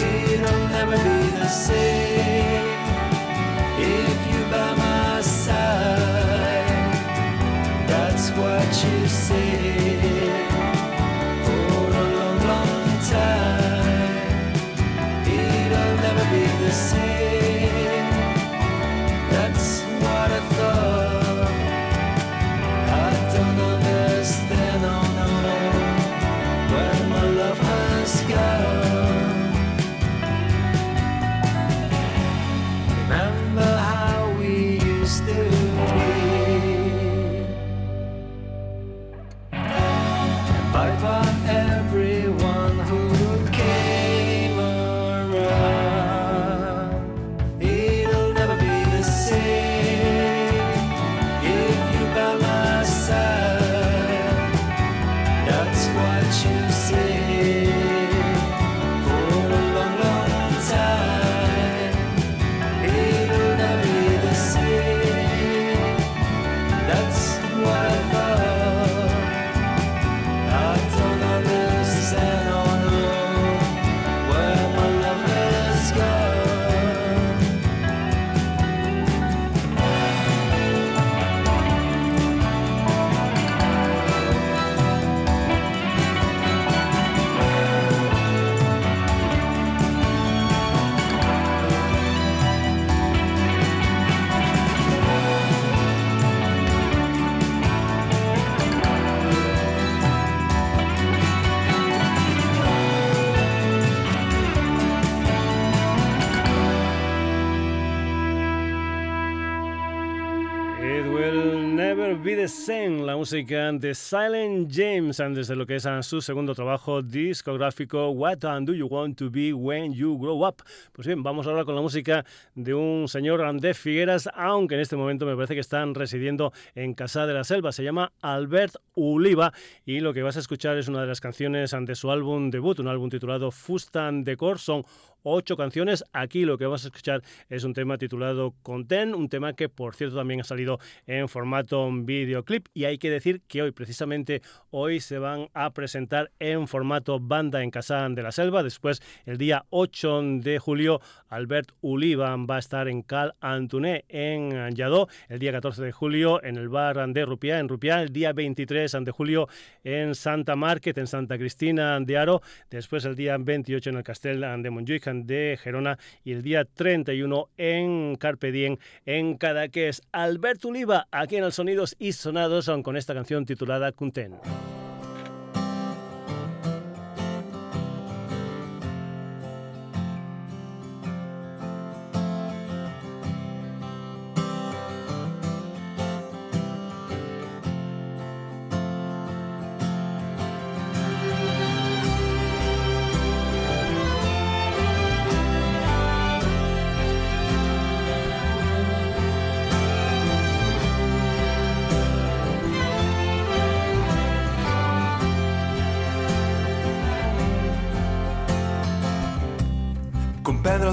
Música 113.28 113.70
de 113.72 113.94
Silent 113.94 114.72
James, 114.74 115.18
desde 115.34 115.54
lo 115.54 115.66
que 115.66 115.76
es 115.76 115.86
su 116.00 116.22
segundo 116.22 116.54
trabajo 116.54 117.02
discográfico, 117.02 118.08
What 118.08 118.38
Do 118.38 118.72
You 118.72 118.86
Want 118.86 119.18
to 119.18 119.30
Be 119.30 119.52
When 119.52 119.92
You 119.92 120.18
Grow 120.18 120.48
Up. 120.48 120.62
Pues 120.94 121.06
bien, 121.06 121.22
vamos 121.22 121.46
ahora 121.46 121.66
con 121.66 121.74
la 121.74 121.82
música 121.82 122.24
de 122.54 122.72
un 122.72 123.06
señor 123.06 123.60
de 123.60 123.74
Figueras, 123.74 124.30
aunque 124.34 124.76
en 124.76 124.80
este 124.80 124.96
momento 124.96 125.26
me 125.26 125.34
parece 125.34 125.52
que 125.52 125.60
están 125.60 125.94
residiendo 125.94 126.54
en 126.74 126.94
Casa 126.94 127.26
de 127.26 127.34
la 127.34 127.44
Selva. 127.44 127.70
Se 127.70 127.84
llama 127.84 128.12
Albert 128.22 128.76
Uliva 128.94 129.52
y 129.84 130.00
lo 130.00 130.14
que 130.14 130.22
vas 130.22 130.38
a 130.38 130.40
escuchar 130.40 130.78
es 130.78 130.88
una 130.88 131.02
de 131.02 131.08
las 131.08 131.20
canciones 131.20 131.76
de 131.78 131.94
su 131.96 132.10
álbum 132.10 132.48
debut, 132.48 132.78
un 132.78 132.88
álbum 132.88 133.10
titulado 133.10 133.50
Fustan 133.50 134.24
Decor. 134.24 134.58
Son 134.58 134.86
ocho 135.22 135.56
canciones. 135.56 136.04
Aquí 136.12 136.44
lo 136.44 136.58
que 136.58 136.64
vamos 136.64 136.84
a 136.84 136.88
escuchar 136.88 137.22
es 137.48 137.64
un 137.64 137.74
tema 137.74 137.98
titulado 137.98 138.54
Content, 138.62 139.14
un 139.14 139.28
tema 139.28 139.52
que 139.54 139.68
por 139.68 139.94
cierto 139.94 140.16
también 140.16 140.40
ha 140.40 140.44
salido 140.44 140.78
en 141.06 141.28
formato 141.28 141.88
videoclip 141.92 142.68
y 142.74 142.84
hay 142.84 142.98
que 142.98 143.10
decir 143.10 143.42
que 143.48 143.62
hoy 143.62 143.72
precisamente 143.72 144.42
hoy 144.70 145.00
se 145.00 145.18
van 145.18 145.48
a 145.54 145.70
presentar 145.70 146.30
en 146.38 146.68
formato 146.68 147.18
banda 147.20 147.62
en 147.62 147.70
Casa 147.70 148.08
de 148.08 148.22
la 148.22 148.32
Selva. 148.32 148.62
Después 148.62 149.02
el 149.26 149.38
día 149.38 149.64
8 149.70 150.22
de 150.40 150.58
julio 150.58 151.00
Albert 151.28 151.72
Uliva 151.80 152.34
va 152.36 152.56
a 152.56 152.60
estar 152.60 152.88
en 152.88 153.02
Cal 153.02 153.34
Antuné 153.40 154.04
en 154.08 154.74
Lladó. 154.74 155.08
El 155.28 155.38
día 155.38 155.52
14 155.52 155.82
de 155.82 155.92
julio 155.92 156.42
en 156.42 156.56
el 156.56 156.68
bar 156.68 156.96
de 157.08 157.24
Rupiá 157.24 157.58
en 157.58 157.68
Rupiá. 157.68 158.02
El 158.02 158.12
día 158.12 158.32
23 158.32 158.96
de 159.00 159.10
julio 159.10 159.48
en 159.84 160.14
Santa 160.14 160.56
Market 160.56 160.96
en 160.98 161.06
Santa 161.06 161.38
Cristina 161.38 161.98
de 162.00 162.16
Aro. 162.16 162.42
Después 162.70 163.04
el 163.04 163.14
día 163.14 163.36
28 163.38 163.90
en 163.90 163.96
el 163.96 164.02
Castel 164.02 164.40
de 164.62 164.70
Montjuic 164.70 165.07
de 165.14 165.58
Gerona 165.62 165.98
y 166.24 166.32
el 166.32 166.42
día 166.42 166.64
31 166.64 167.48
en 167.56 168.16
Carpe 168.16 168.52
Diem 168.52 168.76
en 169.06 169.36
Cadaqués. 169.36 170.02
Albert 170.12 170.64
Uliva 170.64 171.06
aquí 171.10 171.36
en 171.36 171.44
el 171.44 171.52
Sonidos 171.52 171.96
y 171.98 172.12
Sonados 172.12 172.70
con 172.82 172.96
esta 172.96 173.14
canción 173.14 173.46
titulada 173.46 173.92
Cunten. 173.92 174.34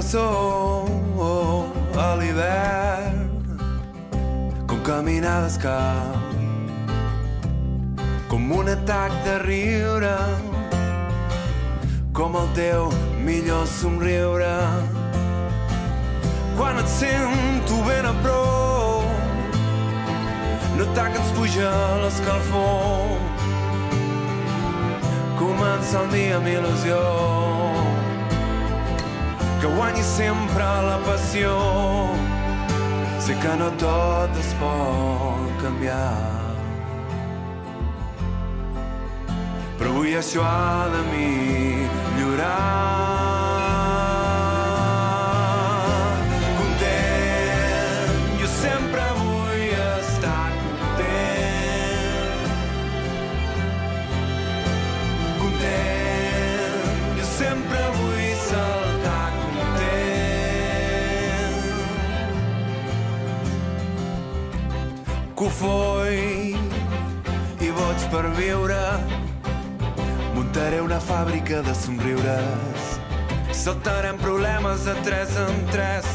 Sol 0.06 0.86
a 1.98 2.14
l'hivern, 2.14 3.26
com 4.68 4.78
caminar 4.86 5.42
descalç, 5.42 6.36
com 8.30 8.52
un 8.54 8.68
atac 8.70 9.10
de 9.24 9.38
riure, 9.42 10.14
com 12.14 12.38
el 12.38 12.46
teu 12.54 12.86
millor 13.26 13.66
somriure. 13.66 14.54
Quan 16.56 16.78
et 16.80 16.88
sento 16.88 17.80
ben 17.88 18.06
a 18.06 18.14
prop, 18.22 19.04
notar 20.78 21.08
que 21.10 21.18
ens 21.18 21.32
puja 21.40 21.72
l'escalfor, 22.04 23.18
comença 25.42 26.04
el 26.04 26.14
dia 26.14 26.38
amb 26.38 26.54
il·lusió, 26.54 27.02
que 29.60 29.66
guanyi 29.76 30.02
sempre 30.02 30.64
la 30.88 30.98
passió. 31.06 31.52
Sé 33.20 33.34
que 33.42 33.56
no 33.60 33.70
tot 33.82 34.42
es 34.44 34.54
pot 34.60 35.62
canviar. 35.62 36.36
però 39.78 39.90
avui 39.92 40.16
això 40.16 40.42
ha 40.42 40.88
de 40.88 41.02
millorar. 41.12 42.95
Una 70.96 71.04
fàbrica 71.04 71.60
de 71.60 71.74
somriures. 71.74 72.84
Saltarem 73.52 74.16
problemes 74.16 74.84
de 74.86 74.94
tres 75.04 75.28
en 75.36 75.66
tres. 75.68 76.06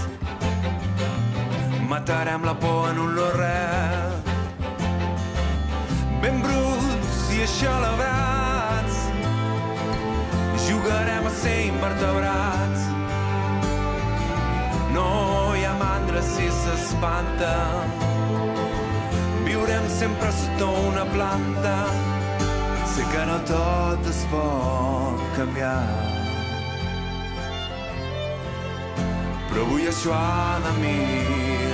Matarem 1.87 2.41
la 2.43 2.55
por 2.57 2.89
en 2.89 2.97
un 2.97 3.13
no-res. 3.13 4.15
Ben 6.23 6.41
bruts 6.41 7.19
i 7.35 7.43
aixalabrats. 7.45 8.97
Jugarem 10.65 11.27
a 11.29 11.33
ser 11.41 11.57
invertebrats. 11.67 12.87
No 14.95 15.09
hi 15.59 15.67
ha 15.67 15.75
mandra 15.83 16.23
si 16.31 16.49
s'espanta. 16.63 17.53
Viurem 19.45 19.85
sempre 19.99 20.33
sota 20.39 20.71
una 20.87 21.05
planta. 21.13 21.77
Sé 23.01 23.07
que 23.09 23.21
no 23.25 23.37
tot 23.49 24.09
es 24.09 24.19
pot 24.29 25.21
canviar. 25.33 25.79
Però 29.49 29.65
avui 29.65 29.89
això 29.89 30.13
ha 30.13 30.61
de 30.67 30.77
millorar. 30.83 31.70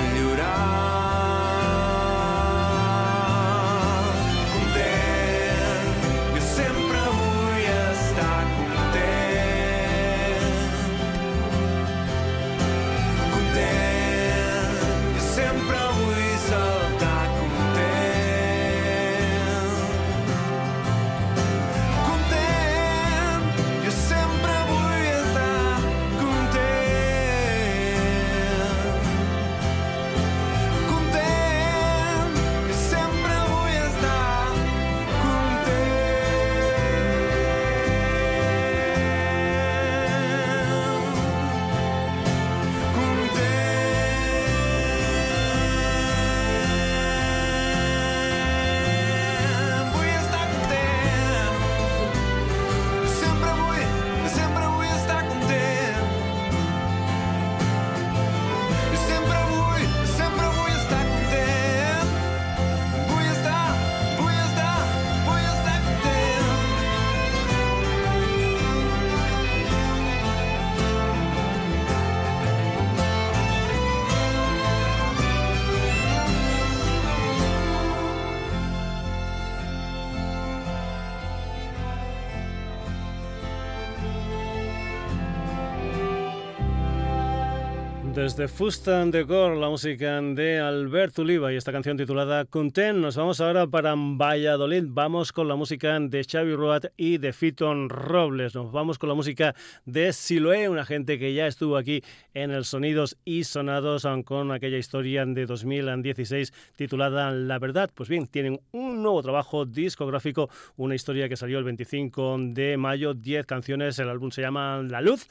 Desde 88.17 88.47
Fustan 88.47 89.11
de 89.11 89.27
Cor, 89.27 89.55
la 89.57 89.69
música 89.69 90.19
de 90.19 90.57
Albert 90.57 91.19
Oliva 91.19 91.53
y 91.53 91.55
esta 91.55 91.71
canción 91.71 91.97
titulada 91.97 92.45
Content. 92.45 92.97
Nos 92.97 93.15
vamos 93.15 93.39
ahora 93.39 93.67
para 93.67 93.93
Valladolid. 93.95 94.85
Vamos 94.87 95.31
con 95.31 95.47
la 95.47 95.55
música 95.55 95.99
de 95.99 96.23
Xavi 96.23 96.55
Roat 96.55 96.85
y 96.97 97.19
de 97.19 97.31
Fiton 97.31 97.89
Robles. 97.89 98.55
Nos 98.55 98.71
vamos 98.71 98.97
con 98.97 99.09
la 99.09 99.13
música 99.13 99.53
de 99.85 100.11
Siloé, 100.13 100.67
una 100.67 100.83
gente 100.83 101.19
que 101.19 101.35
ya 101.35 101.45
estuvo 101.45 101.77
aquí 101.77 102.01
en 102.33 102.49
el 102.49 102.65
Sonidos 102.65 103.17
y 103.23 103.43
Sonados 103.43 104.07
con 104.25 104.51
aquella 104.51 104.79
historia 104.79 105.23
de 105.23 105.45
2016 105.45 106.51
titulada 106.75 107.29
La 107.29 107.59
Verdad. 107.59 107.91
Pues 107.93 108.09
bien, 108.09 108.25
tienen 108.25 108.59
un 108.71 109.03
nuevo 109.03 109.21
trabajo 109.21 109.63
discográfico, 109.67 110.49
una 110.75 110.95
historia 110.95 111.29
que 111.29 111.37
salió 111.37 111.59
el 111.59 111.65
25 111.65 112.37
de 112.39 112.77
mayo, 112.77 113.13
10 113.13 113.45
canciones. 113.45 113.99
El 113.99 114.09
álbum 114.09 114.31
se 114.31 114.41
llama 114.41 114.81
La 114.81 115.01
Luz 115.01 115.27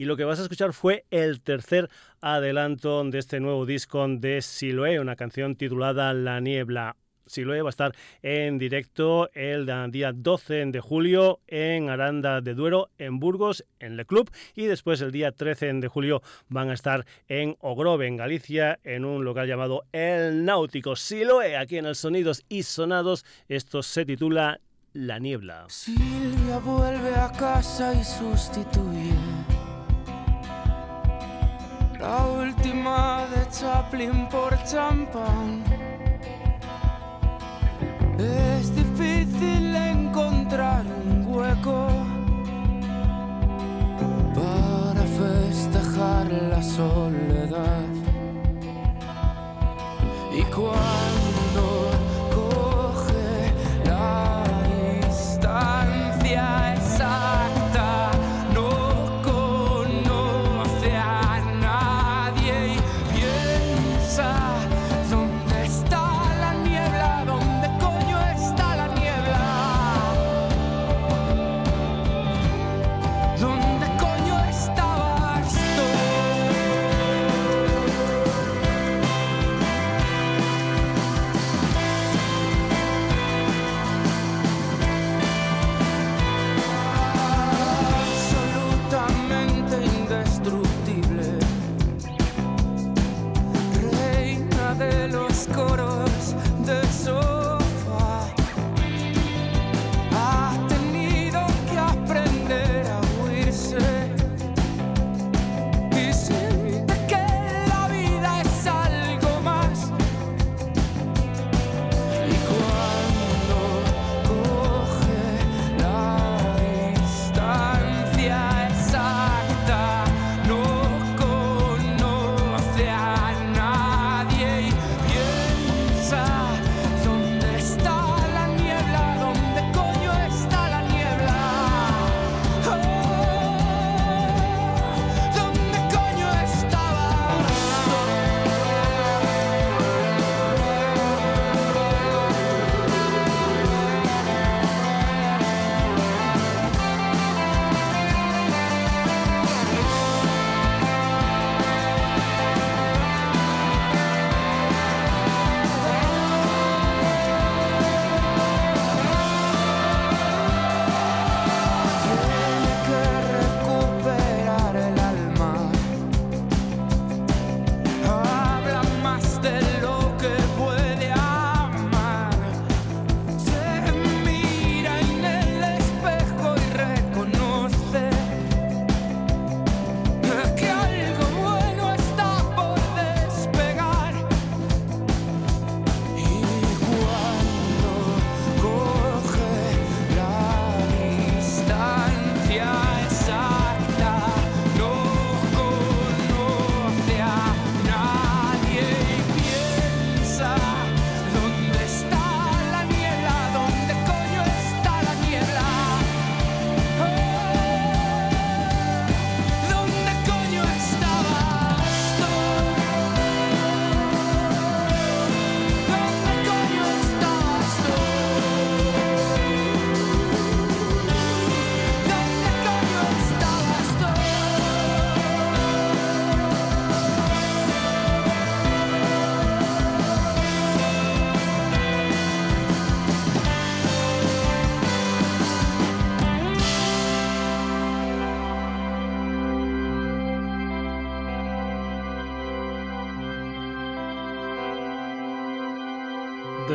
y 0.00 0.06
lo 0.06 0.16
que 0.16 0.24
vas 0.24 0.38
a 0.38 0.44
escuchar 0.44 0.72
fue 0.72 1.04
el 1.10 1.42
tercer 1.42 1.90
adelanto 2.22 3.04
de 3.04 3.18
este 3.18 3.38
nuevo 3.38 3.66
disco 3.66 4.08
de 4.08 4.40
Siloé, 4.40 4.98
una 4.98 5.14
canción 5.14 5.56
titulada 5.56 6.14
La 6.14 6.40
Niebla. 6.40 6.96
Siloé 7.26 7.60
va 7.60 7.68
a 7.68 7.76
estar 7.76 7.94
en 8.22 8.56
directo 8.56 9.28
el 9.34 9.66
día 9.90 10.12
12 10.14 10.64
de 10.64 10.80
julio 10.80 11.40
en 11.46 11.90
Aranda 11.90 12.40
de 12.40 12.54
Duero, 12.54 12.88
en 12.96 13.20
Burgos, 13.20 13.66
en 13.78 13.98
Le 13.98 14.06
Club, 14.06 14.30
y 14.54 14.64
después 14.64 15.02
el 15.02 15.12
día 15.12 15.32
13 15.32 15.74
de 15.74 15.88
julio 15.88 16.22
van 16.48 16.70
a 16.70 16.74
estar 16.74 17.04
en 17.28 17.56
Ogrove, 17.60 18.06
en 18.06 18.16
Galicia, 18.16 18.80
en 18.84 19.04
un 19.04 19.22
local 19.22 19.48
llamado 19.48 19.84
El 19.92 20.46
Náutico. 20.46 20.96
Siloé, 20.96 21.58
aquí 21.58 21.76
en 21.76 21.84
el 21.84 21.94
Sonidos 21.94 22.42
y 22.48 22.62
Sonados, 22.62 23.26
esto 23.48 23.82
se 23.82 24.06
titula 24.06 24.60
La 24.94 25.18
Niebla. 25.18 25.66
Silvia 25.68 26.58
vuelve 26.64 27.14
a 27.14 27.30
casa 27.32 27.92
y 27.92 28.02
sustituye 28.02 29.39
la 32.00 32.26
última 32.26 33.26
de 33.32 33.48
Chaplin 33.50 34.28
por 34.28 34.56
champán. 34.64 35.62
Es 38.18 38.74
difícil 38.74 39.76
encontrar 39.76 40.84
un 40.86 41.26
hueco 41.26 41.88
para 44.34 45.02
festejar 45.02 46.26
la 46.32 46.62
soledad. 46.62 47.29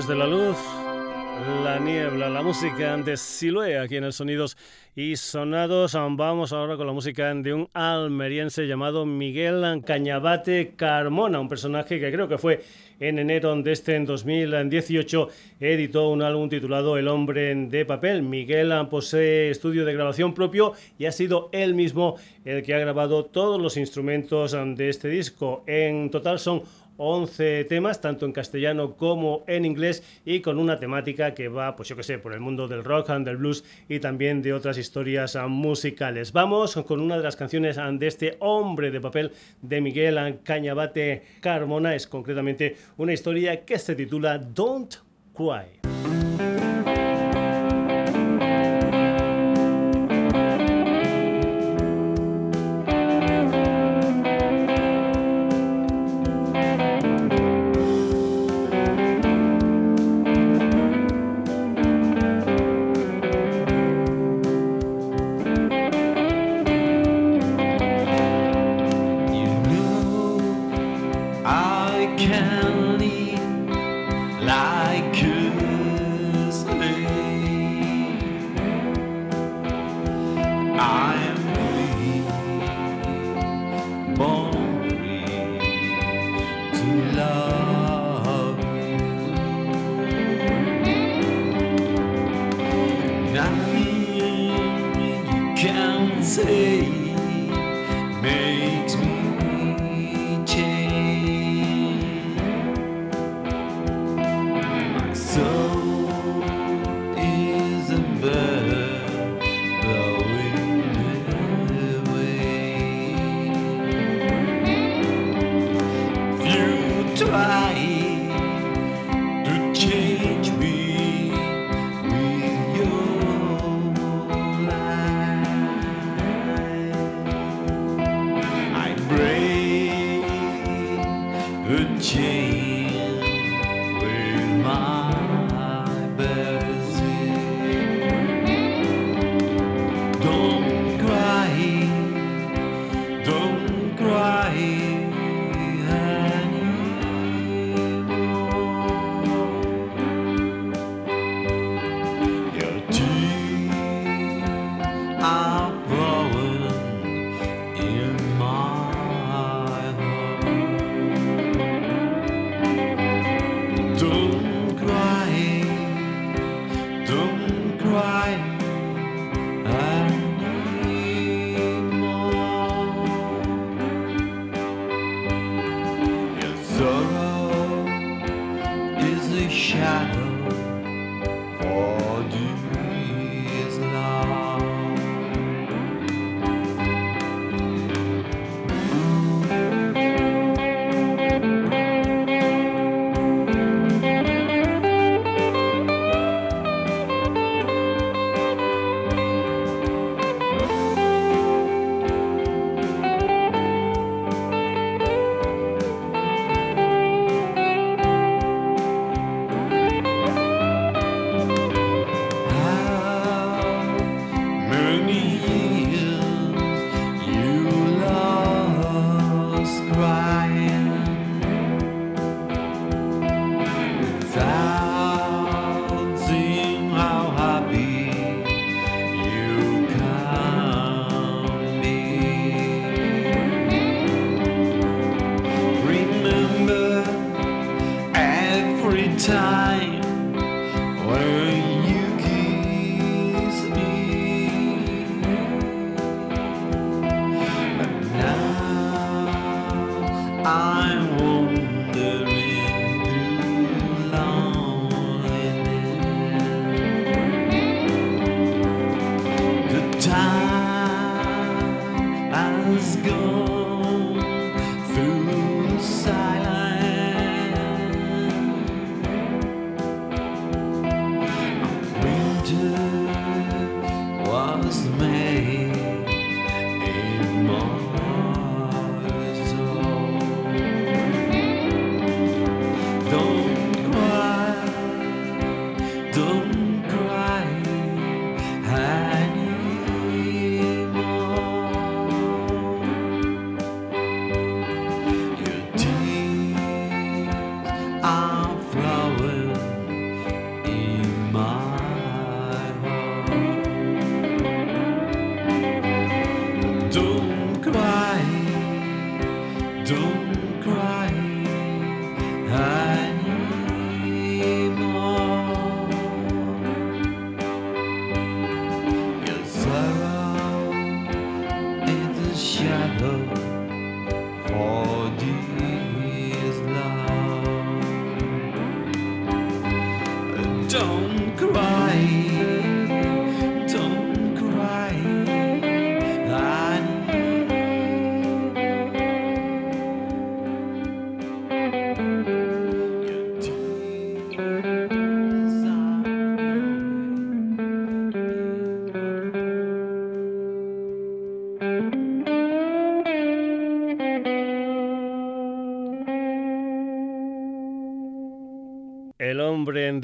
De 0.08 0.14
la 0.14 0.28
luz, 0.28 0.58
la 1.64 1.80
niebla, 1.80 2.30
la 2.30 2.44
música 2.44 2.96
de 2.98 3.18
Siloé 3.18 3.80
aquí 3.80 3.98
en 3.98 4.04
el 4.04 4.14
Sonidos 4.14 4.56
y 4.96 5.16
Sonados. 5.16 5.94
Vamos 5.94 6.54
ahora 6.54 6.78
con 6.78 6.86
la 6.86 6.94
música 6.94 7.34
de 7.34 7.54
un 7.54 7.70
almeriense 7.74 8.68
llamado 8.68 9.08
Miguel 9.08 9.82
Cañabate 9.84 10.74
Carmona, 10.76 11.40
un 11.40 11.50
personaje 11.50 12.00
que 12.00 12.12
creo 12.12 12.28
que 12.28 12.38
fue 12.38 12.62
en 13.00 13.20
enero 13.20 13.56
de 13.62 13.72
este 13.72 13.96
en 13.96 14.06
2018 14.06 15.28
editó 15.60 16.10
un 16.10 16.22
álbum 16.22 16.50
titulado 16.50 16.98
El 16.98 17.08
hombre 17.08 17.56
de 17.56 17.86
papel. 17.86 18.22
Miguel 18.22 18.72
posee 18.90 19.50
estudio 19.50 19.86
de 19.86 19.94
grabación 19.94 20.34
propio 20.34 20.74
y 21.00 21.06
ha 21.06 21.12
sido 21.12 21.50
él 21.52 21.74
mismo 21.74 22.16
el 22.46 22.62
que 22.64 22.76
ha 22.76 22.80
grabado 22.80 23.26
todos 23.26 23.60
los 23.60 23.76
instrumentos 23.76 24.56
de 24.76 24.90
este 24.90 25.10
disco. 25.10 25.64
En 25.66 26.12
total 26.12 26.38
son 26.40 26.62
11 26.98 27.66
temas, 27.66 28.02
tanto 28.02 28.26
en 28.26 28.32
castellano 28.32 28.96
como 28.96 29.44
en 29.48 29.66
inglés, 29.66 30.04
y 30.26 30.42
con 30.42 30.60
una 30.60 30.80
temática 30.80 31.34
que 31.34 31.48
va, 31.48 31.76
pues 31.76 31.90
yo 31.90 31.96
que 31.96 32.04
sé, 32.04 32.18
por 32.18 32.34
el 32.34 32.40
mundo 32.40 32.68
del 32.68 32.84
rock 32.84 33.10
and 33.10 33.26
del 33.26 33.38
blues 33.38 33.64
y 33.90 34.00
también 34.00 34.42
de 34.42 34.54
otras 34.54 34.78
historias 34.78 35.38
musicales. 35.48 36.32
Vamos 36.32 36.76
con 36.86 37.02
una 37.02 37.18
de 37.18 37.24
las 37.24 37.36
canciones 37.36 37.78
de 37.78 38.08
este 38.08 38.38
hombre 38.40 38.92
de 38.92 39.02
papel 39.02 39.32
de 39.62 39.82
Miguel 39.82 40.40
Cañabate 40.44 41.24
Carmona, 41.42 41.96
es 41.96 42.08
concretamente 42.08 42.76
una 42.98 43.14
historia 43.14 43.66
que 43.66 43.80
se 43.80 43.96
titula 43.96 44.38
Don't 44.38 44.96
Cry. 45.34 46.55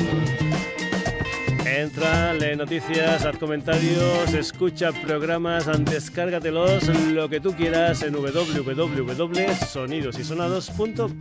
Entra, 1.65 2.34
lee 2.34 2.55
noticias, 2.55 3.25
haz 3.25 3.38
comentarios, 3.38 4.34
escucha 4.34 4.91
programas, 4.91 5.65
descárgatelos, 5.85 6.88
lo 7.11 7.29
que 7.29 7.39
tú 7.39 7.53
quieras 7.53 8.01
en 8.01 8.13
www.sonidosysonados.com. 8.13 11.11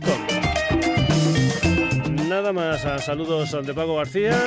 Nada 2.27 2.51
más, 2.53 2.81
saludos 3.03 3.51
de 3.65 3.73
Paco 3.73 3.95
García. 3.95 4.37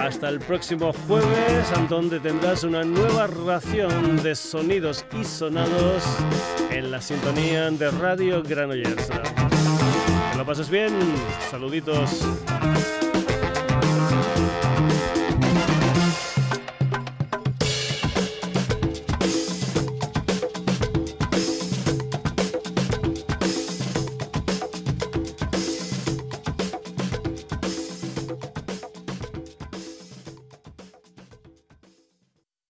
Hasta 0.00 0.30
el 0.30 0.40
próximo 0.40 0.94
jueves, 1.06 1.88
donde 1.90 2.20
tendrás 2.20 2.64
una 2.64 2.82
nueva 2.82 3.26
ración 3.26 4.16
de 4.22 4.34
sonidos 4.34 5.04
y 5.12 5.24
sonados 5.24 6.02
en 6.70 6.90
la 6.90 7.02
sintonía 7.02 7.70
de 7.70 7.90
Radio 7.90 8.42
Granollers. 8.42 9.10
Que 10.32 10.38
lo 10.38 10.46
pases 10.46 10.70
bien, 10.70 10.90
saluditos. 11.50 12.24